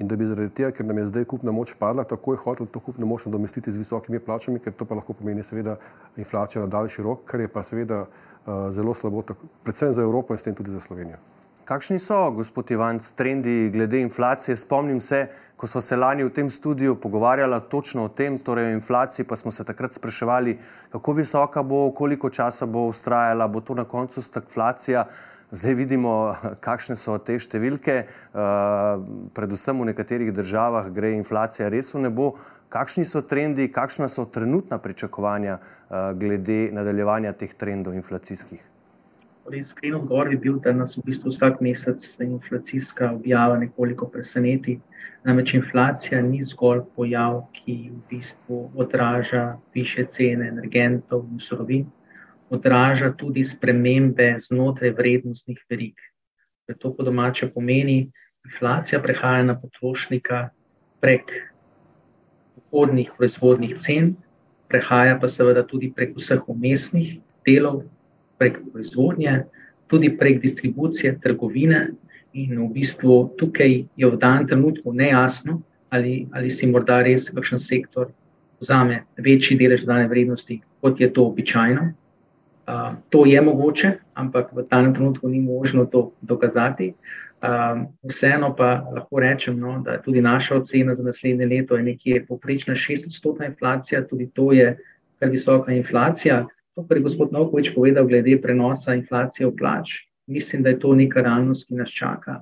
in 0.00 0.08
da 0.08 0.16
bi 0.16 0.26
zaradi 0.26 0.50
tega, 0.56 0.70
ker 0.76 0.86
nam 0.86 0.98
je 0.98 1.06
zdaj 1.08 1.24
kupna 1.28 1.52
moč 1.52 1.74
padla, 1.78 2.04
takoj 2.08 2.36
hotel 2.44 2.66
to 2.66 2.80
kupno 2.80 3.06
moč 3.06 3.26
nadomestiti 3.28 3.72
z 3.72 3.80
visokimi 3.80 4.20
plačami, 4.20 4.60
ker 4.60 4.72
to 4.76 4.88
pa 4.88 4.96
lahko 4.98 5.16
pomeni 5.16 5.44
seveda 5.44 5.76
inflacijo 6.16 6.64
na 6.64 6.72
daljši 6.72 7.04
rok, 7.04 7.24
kar 7.28 7.40
je 7.40 7.48
pa 7.48 7.62
seveda 7.62 8.04
uh, 8.06 8.68
zelo 8.72 8.94
slabo, 8.94 9.22
tako, 9.22 9.48
predvsem 9.64 9.92
za 9.92 10.02
Evropo 10.02 10.34
in 10.34 10.40
s 10.40 10.48
tem 10.48 10.54
tudi 10.54 10.72
za 10.72 10.80
Slovenijo. 10.80 11.20
Kakšni 11.64 11.98
so, 12.02 12.30
gospod 12.34 12.70
Ivan, 12.70 12.98
trendi 13.16 13.70
glede 13.70 14.00
inflacije? 14.00 14.56
Spomnim 14.56 15.00
se, 15.00 15.28
ko 15.56 15.66
smo 15.66 15.80
se 15.80 15.96
lani 15.96 16.24
v 16.24 16.30
tem 16.34 16.50
studiu 16.50 16.96
pogovarjali 17.00 17.60
točno 17.70 18.04
o 18.04 18.08
tem, 18.08 18.38
torej 18.38 18.66
o 18.66 18.72
inflaciji, 18.74 19.26
pa 19.26 19.36
smo 19.36 19.50
se 19.50 19.64
takrat 19.64 19.94
spraševali, 19.94 20.58
kako 20.90 21.12
visoka 21.12 21.62
bo, 21.62 21.92
koliko 21.94 22.30
časa 22.30 22.66
bo 22.66 22.88
ustrajala, 22.90 23.48
bo 23.48 23.60
to 23.60 23.74
na 23.74 23.84
koncu 23.84 24.22
stagflacija. 24.22 25.04
Zdaj 25.50 25.74
vidimo, 25.74 26.34
kakšne 26.66 26.96
so 26.96 27.14
te 27.18 27.38
številke. 27.38 27.96
Uh, 28.34 28.98
predvsem 29.34 29.78
v 29.78 29.92
nekaterih 29.92 30.34
državah 30.34 30.90
gre 30.90 31.14
inflacija 31.14 31.70
res 31.70 31.94
v 31.94 32.08
nebo. 32.08 32.32
Kakšni 32.74 33.06
so 33.06 33.22
trendi, 33.22 33.70
kakšna 33.70 34.10
so 34.10 34.26
trenutna 34.26 34.82
pričakovanja 34.82 35.60
uh, 35.60 36.10
glede 36.18 36.72
nadaljevanja 36.74 37.36
teh 37.38 37.54
trendov 37.54 37.94
inflacijskih? 37.94 38.71
Iskren 39.50 39.94
odgovor 39.94 40.30
je 40.30 40.38
bil, 40.38 40.58
da 40.62 40.72
nas 40.72 40.94
v 40.96 41.02
bistvu 41.04 41.30
vsak 41.32 41.60
mesec 41.60 42.04
inflacijska 42.20 43.10
objava 43.12 43.58
nekoliko 43.58 44.06
preseneti. 44.08 44.78
Namreč 45.24 45.54
inflacija 45.54 46.22
ni 46.22 46.42
zgolj 46.42 46.84
pojav, 46.96 47.40
ki 47.52 47.74
v 47.90 47.98
bistvu 48.10 48.70
odraža 48.74 49.58
više 49.74 50.06
cene 50.06 50.48
energentov 50.48 51.26
in 51.32 51.40
surovin, 51.40 51.86
odraža 52.50 53.12
tudi 53.18 53.44
spremembe 53.44 54.36
znotraj 54.46 54.94
vrednostnih 54.98 55.64
verig. 55.70 55.94
To 56.78 56.94
po 56.94 57.02
domače 57.02 57.50
pomeni, 57.50 58.12
inflacija 58.44 59.02
prehaja 59.02 59.42
na 59.44 59.58
potrošnika 59.60 60.48
prek 61.00 61.34
vhodnih 62.70 63.10
proizvodnih 63.16 63.76
cen, 63.80 64.14
prehaja 64.68 65.18
pa 65.20 65.28
seveda 65.28 65.66
tudi 65.66 65.92
prek 65.92 66.14
vseh 66.16 66.48
umestnih 66.48 67.18
delov, 67.46 67.82
prek 68.42 68.58
proizvodnje, 68.72 69.44
tudi 69.86 70.10
prek 70.18 70.40
distribucije, 70.42 71.20
trgovine. 71.22 71.92
In 72.32 72.56
v 72.56 72.70
bistvu 72.72 73.36
tukaj 73.38 73.74
je 73.96 74.08
v 74.08 74.18
danem 74.18 74.48
trenutku 74.48 74.92
nejasno, 74.96 75.60
ali, 75.92 76.26
ali 76.32 76.50
si 76.50 76.66
morda 76.66 77.02
res 77.04 77.28
kakšen 77.30 77.60
sektor 77.60 78.08
vzame 78.62 79.02
večji 79.18 79.58
delež 79.58 79.82
dodane 79.84 80.08
vrednosti, 80.08 80.60
kot 80.80 81.00
je 81.00 81.10
to 81.12 81.26
običajno. 81.26 81.92
Uh, 82.62 82.94
to 83.10 83.26
je 83.26 83.40
mogoče, 83.42 83.90
ampak 84.14 84.52
v 84.54 84.62
danem 84.70 84.94
trenutku 84.94 85.28
ni 85.28 85.40
možno 85.42 85.84
to 85.84 86.12
dokazati. 86.22 86.92
Um, 87.42 87.88
vseeno 88.06 88.54
pa 88.56 88.86
lahko 88.94 89.18
rečem, 89.20 89.58
no, 89.58 89.80
da 89.82 89.98
je 89.98 90.02
tudi 90.02 90.22
naša 90.22 90.56
ocena 90.62 90.94
za 90.94 91.02
naslednje 91.02 91.46
leto 91.46 91.76
nekje 91.76 92.22
poprečna 92.26 92.74
6-odstotna 92.74 93.50
inflacija, 93.50 94.06
tudi 94.06 94.30
to 94.30 94.52
je 94.52 94.76
kar 95.18 95.28
visoka 95.30 95.72
inflacija. 95.72 96.46
To, 96.74 96.86
kar 96.88 96.96
je 96.96 97.04
gospod 97.04 97.32
Novkovič 97.32 97.74
povedal 97.74 98.06
glede 98.08 98.38
prenosa 98.40 98.94
inflacije 98.96 99.46
v 99.46 99.56
plač, 99.56 99.92
mislim, 100.26 100.62
da 100.62 100.72
je 100.72 100.78
to 100.80 100.94
neka 100.96 101.20
realnost, 101.20 101.66
ki 101.68 101.76
nas 101.76 101.90
čaka. 101.92 102.40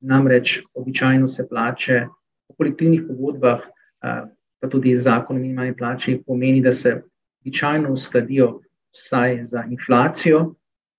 Namreč 0.00 0.62
običajno 0.74 1.28
se 1.28 1.46
plače 1.48 2.06
po 2.48 2.54
kolektivnih 2.58 3.04
pogodbah, 3.06 3.62
uh, 3.62 4.26
pa 4.58 4.68
tudi 4.68 4.96
zakon 4.96 5.36
o 5.36 5.40
minimalni 5.40 5.76
plači, 5.76 6.18
pomeni, 6.26 6.62
da 6.62 6.72
se 6.72 6.96
običajno 7.42 7.92
uskladijo 7.92 8.60
vsaj 8.94 9.44
za 9.44 9.64
inflacijo. 9.70 10.54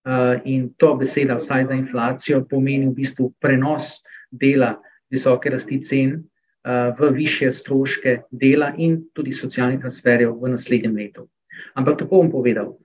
Uh, 0.08 0.40
in 0.46 0.70
to 0.78 0.94
beseda, 0.96 1.36
vsaj 1.36 1.66
za 1.68 1.76
inflacijo, 1.76 2.46
pomeni 2.50 2.88
v 2.88 2.96
bistvu 2.96 3.34
prenos 3.44 4.00
dela 4.32 4.78
visoke 5.12 5.50
rasti 5.52 5.82
cen 5.84 6.16
uh, 6.16 6.96
v 7.00 7.12
više 7.12 7.52
stroške 7.52 8.22
dela 8.32 8.72
in 8.78 9.02
tudi 9.14 9.34
socialnih 9.36 9.80
transferjev 9.80 10.38
v 10.40 10.56
naslednjem 10.56 10.96
letu. 10.96 11.28
Ampak 11.74 12.00
tako 12.00 12.22
bom 12.24 12.32
povedal, 12.32 12.76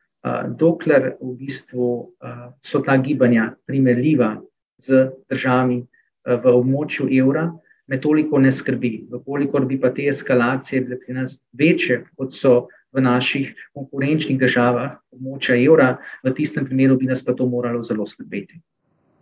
dokler 0.56 1.16
v 1.20 1.34
bistvu 1.36 2.16
so 2.64 2.80
ta 2.80 2.96
gibanja 2.96 3.52
primerljiva 3.66 4.38
z 4.80 5.10
državami 5.28 5.84
v 6.24 6.54
območju 6.56 7.08
evra, 7.12 7.50
me 7.86 8.00
toliko 8.00 8.40
ne 8.40 8.52
skrbi. 8.52 9.08
Vkolikor 9.12 9.66
bi 9.68 9.76
pa 9.80 9.92
te 9.92 10.08
eskalacije 10.08 10.80
bile 10.86 10.98
pri 11.00 11.14
nas 11.20 11.36
večje, 11.52 12.04
kot 12.16 12.32
so 12.32 12.68
v 12.94 13.02
naših 13.02 13.50
konkurenčnih 13.74 14.38
državah, 14.40 14.96
območja 15.12 15.58
evra, 15.58 15.98
v 16.24 16.32
tistem 16.32 16.64
primeru 16.64 16.96
bi 16.96 17.10
nas 17.10 17.24
pa 17.24 17.34
to 17.34 17.46
moralo 17.46 17.82
zelo 17.82 18.06
skrbeti. 18.06 18.60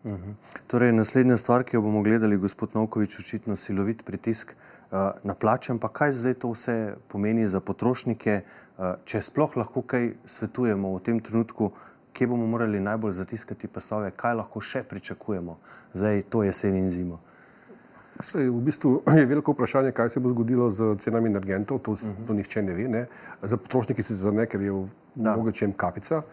Uh 0.05 0.13
mhm. 0.13 0.31
-huh. 0.31 0.35
Torej, 0.71 0.93
naslednja 0.93 1.37
stvar, 1.37 1.65
ki 1.65 1.77
jo 1.77 1.83
bomo 1.83 2.03
gledali, 2.03 2.37
gospod 2.37 2.71
Novkovič, 2.75 3.19
očitno 3.19 3.57
silovit 3.57 4.05
pritisk 4.05 4.55
uh, 4.55 4.99
na 5.25 5.35
plače. 5.41 5.73
Pa 5.81 5.89
kaj 5.89 6.13
zdaj 6.13 6.35
to 6.35 6.51
vse 6.51 6.95
pomeni 7.09 7.47
za 7.47 7.61
potrošnike, 7.61 8.41
uh, 8.45 8.62
če 9.05 9.23
sploh 9.23 9.57
lahko 9.57 9.83
kaj 9.83 10.13
svetujemo 10.27 10.95
v 10.97 11.03
tem 11.07 11.21
trenutku, 11.21 11.73
kje 12.13 12.29
bomo 12.29 12.47
morali 12.47 12.81
najbolj 12.81 13.15
zatiskati 13.21 13.69
pasove, 13.69 14.11
kaj 14.17 14.35
lahko 14.41 14.61
še 14.61 14.83
pričakujemo 14.89 15.59
zdaj 15.95 16.23
to 16.29 16.43
jesen 16.43 16.77
in 16.77 16.91
zimo? 16.91 17.21
Sej, 18.21 18.51
v 18.51 18.61
bistvu 18.63 19.03
je 19.19 19.27
veliko 19.27 19.55
vprašanje, 19.57 19.93
kaj 19.97 20.11
se 20.13 20.21
bo 20.21 20.31
zgodilo 20.33 20.71
z 20.71 20.97
cenami 21.01 21.31
energentov, 21.31 21.81
to, 21.81 21.93
uh 21.93 21.99
-huh. 21.99 22.27
to 22.27 22.33
nihče 22.33 22.63
ne 22.63 22.75
ve. 22.75 22.89
Ne? 22.89 23.07
Za 23.43 23.57
potrošnike 23.57 24.03
se 24.03 24.15
zdi, 24.15 24.47
ker 24.47 24.61
je 24.61 24.73
v 24.73 24.89
mogočem 25.17 25.73
kapica, 25.73 26.19
uh, 26.19 26.25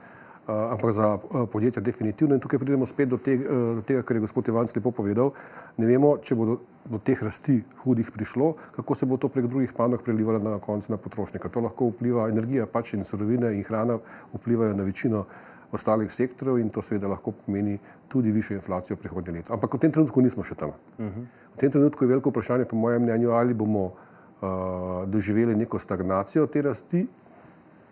ampak 0.49 0.91
za 0.91 1.07
uh, 1.15 1.49
podjetja 1.51 1.81
definitivno. 1.81 2.35
In 2.35 2.41
tukaj 2.41 2.59
pridemo 2.59 2.85
spet 2.85 3.09
do, 3.09 3.17
te, 3.17 3.35
uh, 3.35 3.75
do 3.79 3.81
tega, 3.85 4.01
kar 4.03 4.17
je 4.17 4.23
gospod 4.25 4.47
Ivanc 4.47 4.75
lepo 4.75 4.91
povedal. 4.91 5.31
Ne 5.77 5.85
vemo, 5.85 6.15
če 6.17 6.35
bo 6.35 6.45
do, 6.45 6.55
do 6.89 7.01
teh 7.03 7.21
rasti 7.23 7.59
hudih 7.83 8.11
prišlo, 8.11 8.53
kako 8.75 8.95
se 8.95 9.05
bo 9.05 9.17
to 9.17 9.29
prek 9.29 9.47
drugih 9.47 9.73
panog 9.77 10.03
prelivalo 10.03 10.39
na 10.39 10.57
koncu 10.59 10.91
na 10.91 10.97
potrošnika. 10.97 11.49
To 11.49 11.65
lahko 11.67 11.91
vpliva 11.93 12.29
energija, 12.29 12.65
pač 12.65 12.95
in 12.97 13.05
surovine 13.05 13.53
in 13.57 13.63
hrana 13.67 13.99
vplivajo 14.33 14.73
na 14.73 14.83
večino 14.83 15.25
ostalih 15.71 16.09
sektorov 16.11 16.57
in 16.59 16.69
to 16.73 16.81
seveda 16.81 17.07
lahko 17.07 17.31
pomeni 17.31 17.77
tudi 18.09 18.31
višjo 18.31 18.57
inflacijo 18.57 18.97
prihodnje 18.97 19.31
leto. 19.31 19.53
Ampak 19.53 19.73
v 19.73 19.79
tem 19.85 19.91
trenutku 19.91 20.21
nismo 20.21 20.43
še 20.43 20.55
tam. 20.55 20.73
Uh 20.97 21.05
-huh. 21.05 21.25
V 21.53 21.57
tem 21.57 21.71
trenutku 21.71 22.03
je 22.03 22.07
veliko 22.07 22.29
vprašanje, 22.29 22.65
po 22.65 22.75
mojem 22.75 23.03
mnenju, 23.03 23.31
ali 23.31 23.53
bomo 23.53 23.85
uh, 23.85 25.05
doživeli 25.05 25.55
neko 25.55 25.79
stagnacijo 25.79 26.47
te 26.47 26.61
rasti 26.61 27.07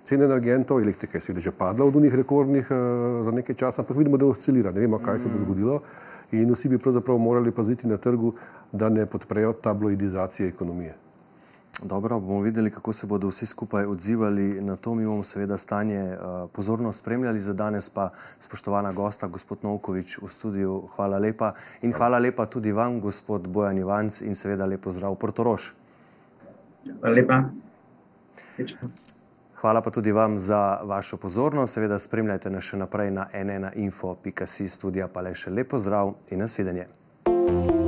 cen 0.08 0.22
energentov, 0.24 0.80
elektrike 0.82 1.20
je 1.20 1.40
že 1.40 1.52
padla 1.52 1.86
od 1.86 1.96
unih 1.96 2.16
rekordnih 2.16 2.72
uh, 2.72 3.26
za 3.26 3.32
nekaj 3.32 3.56
časa, 3.56 3.82
ampak 3.82 3.98
vidimo, 3.98 4.18
da 4.18 4.26
oscilira, 4.26 4.72
ne 4.72 4.80
vemo, 4.80 5.00
kaj 5.00 5.20
se 5.20 5.30
bo 5.30 5.40
zgodilo 5.44 5.82
in 6.32 6.52
vsi 6.52 6.70
bi 6.70 6.78
pravzaprav 6.78 7.18
morali 7.18 7.52
paziti 7.52 7.88
na 7.88 7.98
trgu, 7.98 8.34
da 8.72 8.90
ne 8.90 9.06
podprejo 9.06 9.54
tabloidizacije 9.54 10.50
ekonomije. 10.50 10.96
Dobro, 11.84 12.20
bomo 12.20 12.42
videli, 12.42 12.72
kako 12.72 12.94
se 12.94 13.08
bodo 13.08 13.28
vsi 13.28 13.46
skupaj 13.46 13.86
odzivali 13.86 14.62
na 14.62 14.76
to. 14.76 14.96
Mi 14.96 15.06
bomo 15.06 15.24
seveda 15.24 15.58
stanje 15.58 16.18
uh, 16.18 16.50
pozorno 16.54 16.94
spremljali. 16.94 17.42
Za 17.42 17.54
danes 17.54 17.90
pa 17.90 18.10
spoštovana 18.40 18.92
gosta, 18.92 19.28
gospod 19.28 19.58
Novkovič 19.64 20.18
v 20.22 20.28
studiu, 20.28 20.82
hvala 20.96 21.18
lepa. 21.18 21.52
In 21.82 21.94
hvala 21.94 22.20
lepa 22.20 22.46
tudi 22.46 22.72
vam, 22.72 23.00
gospod 23.00 23.48
Bojan 23.48 23.78
Ivanc 23.78 24.22
in 24.22 24.36
seveda 24.36 24.66
lepo 24.66 24.92
zdrav 24.92 25.16
Portoroš. 25.16 25.74
Hvala 27.00 27.16
lepa. 27.16 27.44
Hvala 29.62 29.82
pa 29.82 29.90
tudi 29.90 30.12
vam 30.12 30.40
za 30.40 30.80
vašo 30.84 31.18
pozornost. 31.18 31.74
Seveda 31.74 32.00
spremljajte 32.00 32.50
nas 32.50 32.64
še 32.64 32.78
naprej 32.78 33.12
na 33.12 33.28
nnainfo.si 33.34 34.70
studija 34.70 35.08
pa 35.08 35.26
le 35.26 35.34
še 35.34 35.52
lepo 35.52 35.80
zdrav 35.80 36.14
in 36.30 36.40
nasvidenje. 36.40 36.88
thank 37.48 37.72
you 37.72 37.87